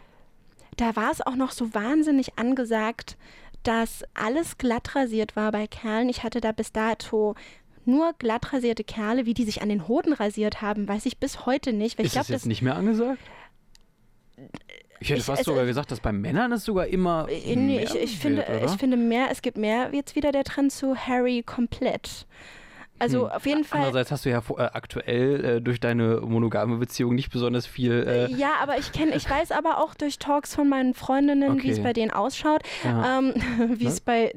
da 0.77 0.95
war 0.95 1.11
es 1.11 1.21
auch 1.21 1.35
noch 1.35 1.51
so 1.51 1.75
wahnsinnig 1.75 2.39
angesagt, 2.39 3.17
dass 3.63 4.05
alles 4.15 4.59
glatt 4.59 4.95
rasiert 4.95 5.35
war 5.35 5.51
bei 5.51 5.67
Kerlen. 5.67 6.09
Ich 6.09 6.23
hatte 6.23 6.41
da 6.41 6.53
bis 6.53 6.71
dato 6.71 7.35
nur 7.87 8.13
glatt 8.19 8.53
rasierte 8.53 8.85
Kerle, 8.85 9.27
wie 9.27 9.35
die 9.35 9.45
sich 9.45 9.63
an 9.63 9.69
den 9.69 9.89
Hoden 9.89 10.13
rasiert 10.13 10.63
haben, 10.63 10.89
weiß 10.89 11.07
ich 11.07 11.19
bis 11.19 11.47
heute 11.47 11.73
nicht. 11.73 11.99
Weil 11.99 12.07
ist 12.07 12.11
ich 12.11 12.15
glaub, 12.15 12.27
das 12.27 12.29
jetzt 12.31 12.47
nicht 12.47 12.63
mehr 12.63 12.77
angesagt? 12.77 13.21
Ich 15.01 15.11
hätte 15.11 15.21
ich, 15.21 15.27
fast 15.27 15.45
sogar 15.45 15.67
gesagt, 15.67 15.91
dass 15.91 16.01
bei 16.01 16.13
Männern 16.13 16.53
es 16.53 16.65
sogar 16.65 16.87
immer. 16.87 17.27
Äh, 17.29 17.57
nee, 17.57 17.83
ich, 17.83 17.95
ich, 17.95 18.19
finde, 18.19 18.45
ich 18.65 18.73
finde 18.73 18.97
mehr, 18.97 19.29
es 19.31 19.43
gibt 19.43 19.59
mehr 19.59 19.91
jetzt 19.93 20.17
wieder 20.17 20.33
der 20.33 20.45
Trend 20.45 20.73
zu 20.73 20.97
Harry 20.97 21.43
komplett. 21.43 22.27
Also 22.99 23.27
hm. 23.27 23.37
auf 23.37 23.47
jeden 23.47 23.65
Fall. 23.65 23.81
Andererseits 23.81 24.11
hast 24.11 24.25
du 24.25 24.31
ja 24.31 24.43
äh, 24.57 24.63
aktuell 24.63 25.45
äh, 25.45 25.61
durch 25.61 25.81
deine 25.81 26.21
monogame 26.23 26.79
Beziehung 26.79 27.15
nicht 27.15 27.31
besonders 27.31 27.67
viel. 27.67 28.07
Äh 28.07 28.33
ja, 28.33 28.53
aber 28.63 28.79
ich 28.79 28.93
kenne, 28.93 29.15
ich 29.15 29.29
weiß 29.29 29.53
aber 29.53 29.83
auch 29.83 29.95
durch 29.95 30.19
Talks 30.19 30.55
von 30.55 30.69
meinen 30.69 30.95
Freundinnen, 30.95 31.53
okay. 31.53 31.65
wie 31.65 31.71
es 31.71 31.83
bei 31.83 31.93
denen 31.93 32.11
ausschaut, 32.11 32.63
ja. 32.85 33.19
ähm, 33.19 33.35
wie 33.79 33.87
es 33.87 34.01
bei 34.01 34.33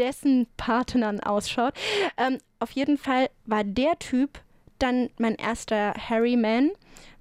dessen 0.00 0.46
Partnern 0.56 1.20
ausschaut. 1.20 1.74
Ähm, 2.16 2.38
auf 2.58 2.72
jeden 2.72 2.98
Fall 2.98 3.30
war 3.44 3.62
der 3.62 3.98
Typ 3.98 4.40
dann 4.78 5.10
mein 5.18 5.34
erster 5.34 5.94
Harry 5.94 6.36
Man 6.36 6.70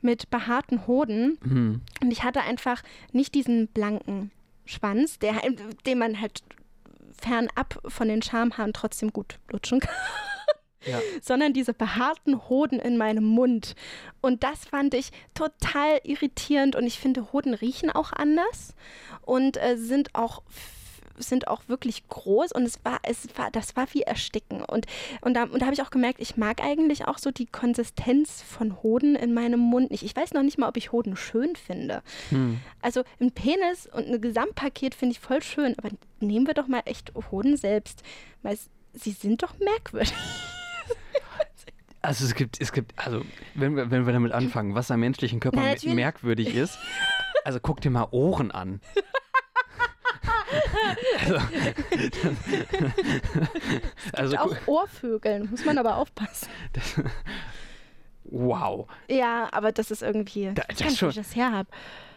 mit 0.02 0.30
behaarten 0.30 0.88
Hoden. 0.88 1.38
Mhm. 1.44 1.82
Und 2.02 2.12
ich 2.12 2.24
hatte 2.24 2.42
einfach 2.42 2.82
nicht 3.12 3.36
diesen 3.36 3.68
blanken 3.68 4.32
Schwanz, 4.65 5.20
der, 5.20 5.42
den 5.86 6.00
man 6.00 6.22
halt 6.22 6.42
fernab 7.20 7.82
von 7.86 8.08
den 8.08 8.22
Schamhaaren 8.22 8.74
trotzdem 8.74 9.12
gut 9.12 9.39
lutschen 9.52 9.82
kann. 9.82 9.96
Ja. 10.86 11.02
sondern 11.22 11.52
diese 11.52 11.74
behaarten 11.74 12.48
Hoden 12.48 12.80
in 12.80 12.98
meinem 12.98 13.26
Mund. 13.26 13.76
Und 14.22 14.44
das 14.44 14.65
fand 14.65 14.94
ich 14.94 15.12
total 15.34 16.00
irritierend 16.04 16.78
und 16.78 16.86
ich 16.86 17.00
finde, 17.00 17.34
Hoden 17.34 17.54
riechen 17.54 17.89
auch 17.89 18.13
anders 18.13 18.76
und 19.22 19.58
äh, 19.58 19.76
sind 19.76 20.15
auch 20.15 20.42
sind 21.19 21.47
auch 21.47 21.63
wirklich 21.67 22.08
groß 22.08 22.51
und 22.51 22.63
es 22.63 22.84
war, 22.84 22.99
es 23.03 23.27
war, 23.36 23.51
das 23.51 23.75
war 23.75 23.88
wie 23.93 24.01
Ersticken. 24.01 24.63
Und, 24.63 24.86
und 25.21 25.34
da, 25.36 25.43
und 25.43 25.62
da 25.62 25.65
habe 25.65 25.73
ich 25.73 25.82
auch 25.82 25.91
gemerkt, 25.91 26.19
ich 26.19 26.38
mag 26.38 26.63
eigentlich 26.63 27.08
auch 27.08 27.17
so 27.17 27.32
die 27.32 27.45
Konsistenz 27.45 28.41
von 28.41 28.82
Hoden 28.82 29.15
in 29.15 29.34
meinem 29.34 29.60
Mund 29.60 29.91
nicht. 29.91 30.03
Ich 30.03 30.15
weiß 30.15 30.34
noch 30.34 30.43
nicht 30.43 30.58
mal, 30.58 30.67
ob 30.67 30.77
ich 30.77 30.91
Hoden 30.91 31.15
schön 31.15 31.55
finde. 31.55 32.01
Hm. 32.29 32.60
Also 32.82 33.03
ein 33.19 33.32
Penis 33.32 33.88
und 33.88 34.08
ein 34.08 34.21
Gesamtpaket 34.21 34.95
finde 34.95 35.13
ich 35.13 35.19
voll 35.19 35.43
schön, 35.43 35.75
aber 35.77 35.89
nehmen 36.19 36.47
wir 36.47 36.53
doch 36.53 36.67
mal 36.67 36.82
echt 36.86 37.12
Hoden 37.32 37.58
selbst, 37.58 38.03
weil 38.41 38.58
sie 38.93 39.12
sind 39.12 39.43
doch 39.43 39.58
merkwürdig. 39.60 40.13
Also 42.01 42.23
es 42.23 42.34
gibt, 42.34 42.62
es 42.62 42.71
gibt, 42.71 42.93
also 42.97 43.23
wenn 43.55 43.75
wir, 43.75 43.91
wenn 43.91 44.05
wir 44.05 44.13
damit 44.13 44.32
anfangen, 44.32 44.73
was 44.73 44.89
am 44.89 45.01
menschlichen 45.01 45.41
Körper 45.41 45.62
Na, 45.62 45.93
merkwürdig 45.93 46.55
ist, 46.55 46.79
also 47.43 47.60
guck 47.60 47.82
dir 47.82 47.91
mal 47.91 48.08
Ohren 48.12 48.51
an. 48.51 48.79
also, 51.25 51.39
also 54.36 54.38
auch 54.38 54.56
Ohrvögeln, 54.67 55.49
muss 55.49 55.65
man 55.65 55.78
aber 55.78 55.97
aufpassen. 55.97 56.49
das, 56.73 56.95
wow. 58.32 58.88
Ja, 59.10 59.48
aber 59.52 59.72
das 59.72 59.92
ist 59.92 60.02
irgendwie, 60.02 60.52
Da- 60.54 60.63
ich 60.70 60.78
das 60.78 60.82
weiß 60.82 60.89
nicht, 60.89 61.00
schon- 61.00 61.10
ich 61.10 61.15
das 61.15 61.36
her 61.36 61.52
habe. 61.52 61.70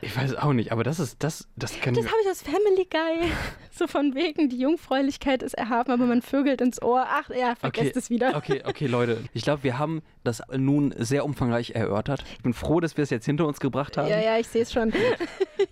Ich 0.04 0.16
weiß 0.16 0.34
auch 0.34 0.52
nicht, 0.52 0.72
aber 0.72 0.82
das 0.82 0.98
ist, 0.98 1.22
das, 1.22 1.46
das 1.54 1.80
kann 1.80 1.94
Das 1.94 2.06
habe 2.06 2.16
ich 2.24 2.28
aus 2.30 2.42
Family 2.42 2.88
Guy. 2.90 3.30
So 3.74 3.86
von 3.86 4.14
wegen, 4.14 4.50
die 4.50 4.58
Jungfräulichkeit 4.58 5.42
ist 5.42 5.54
erhaben, 5.54 5.92
aber 5.92 6.04
man 6.04 6.20
vögelt 6.20 6.60
ins 6.60 6.82
Ohr. 6.82 7.06
Ach 7.08 7.30
ja, 7.30 7.54
vergesst 7.54 7.90
Okay, 7.92 7.98
es 7.98 8.10
wieder. 8.10 8.36
Okay, 8.36 8.62
okay, 8.66 8.86
Leute. 8.86 9.24
Ich 9.32 9.42
glaube, 9.44 9.62
wir 9.62 9.78
haben 9.78 10.02
das 10.24 10.42
nun 10.54 10.94
sehr 10.98 11.24
umfangreich 11.24 11.70
erörtert. 11.70 12.22
Ich 12.36 12.42
bin 12.42 12.52
froh, 12.52 12.80
dass 12.80 12.98
wir 12.98 13.02
es 13.04 13.08
jetzt 13.10 13.24
hinter 13.24 13.46
uns 13.46 13.60
gebracht 13.60 13.96
haben. 13.96 14.08
Ja, 14.08 14.20
ja, 14.20 14.38
ich 14.38 14.46
sehe 14.46 14.62
es 14.62 14.72
schon. 14.72 14.92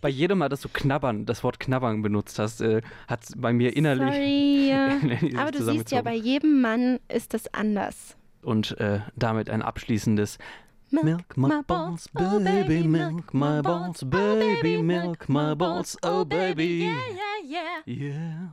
Bei 0.01 0.09
jedem 0.09 0.39
Mal, 0.39 0.49
dass 0.49 0.63
du 0.63 0.71
knabbern, 0.71 1.27
das 1.27 1.45
Wort 1.45 1.61
knabbern 1.61 2.01
benutzt 2.01 2.39
hast, 2.39 2.63
äh, 2.63 2.81
hat 3.07 3.25
es 3.25 3.35
bei 3.37 3.53
mir 3.53 3.77
innerlich. 3.77 4.15
Sorry. 4.15 5.37
Aber 5.39 5.51
du 5.51 5.63
siehst 5.63 5.91
ja, 5.93 6.01
bei 6.01 6.15
jedem 6.15 6.63
Mann 6.63 7.01
ist 7.09 7.35
das 7.35 7.53
anders. 7.53 8.17
Und 8.43 8.79
äh, 8.81 9.01
damit 9.17 9.51
ein 9.51 9.63
abschließendes 9.63 10.39
Milk 10.91 11.37
my 11.37 11.63
balls, 11.67 12.09
baby, 12.09 12.83
milk 12.83 13.33
my 13.33 13.63
balls, 13.63 14.05
baby, 14.05 14.83
milk 14.83 15.29
my 15.29 15.55
balls, 15.55 15.97
oh 16.03 16.25
baby. 16.25 16.85
Yeah, 16.85 16.97
yeah, 17.47 17.83
yeah. 17.87 18.09
Yeah. 18.09 18.49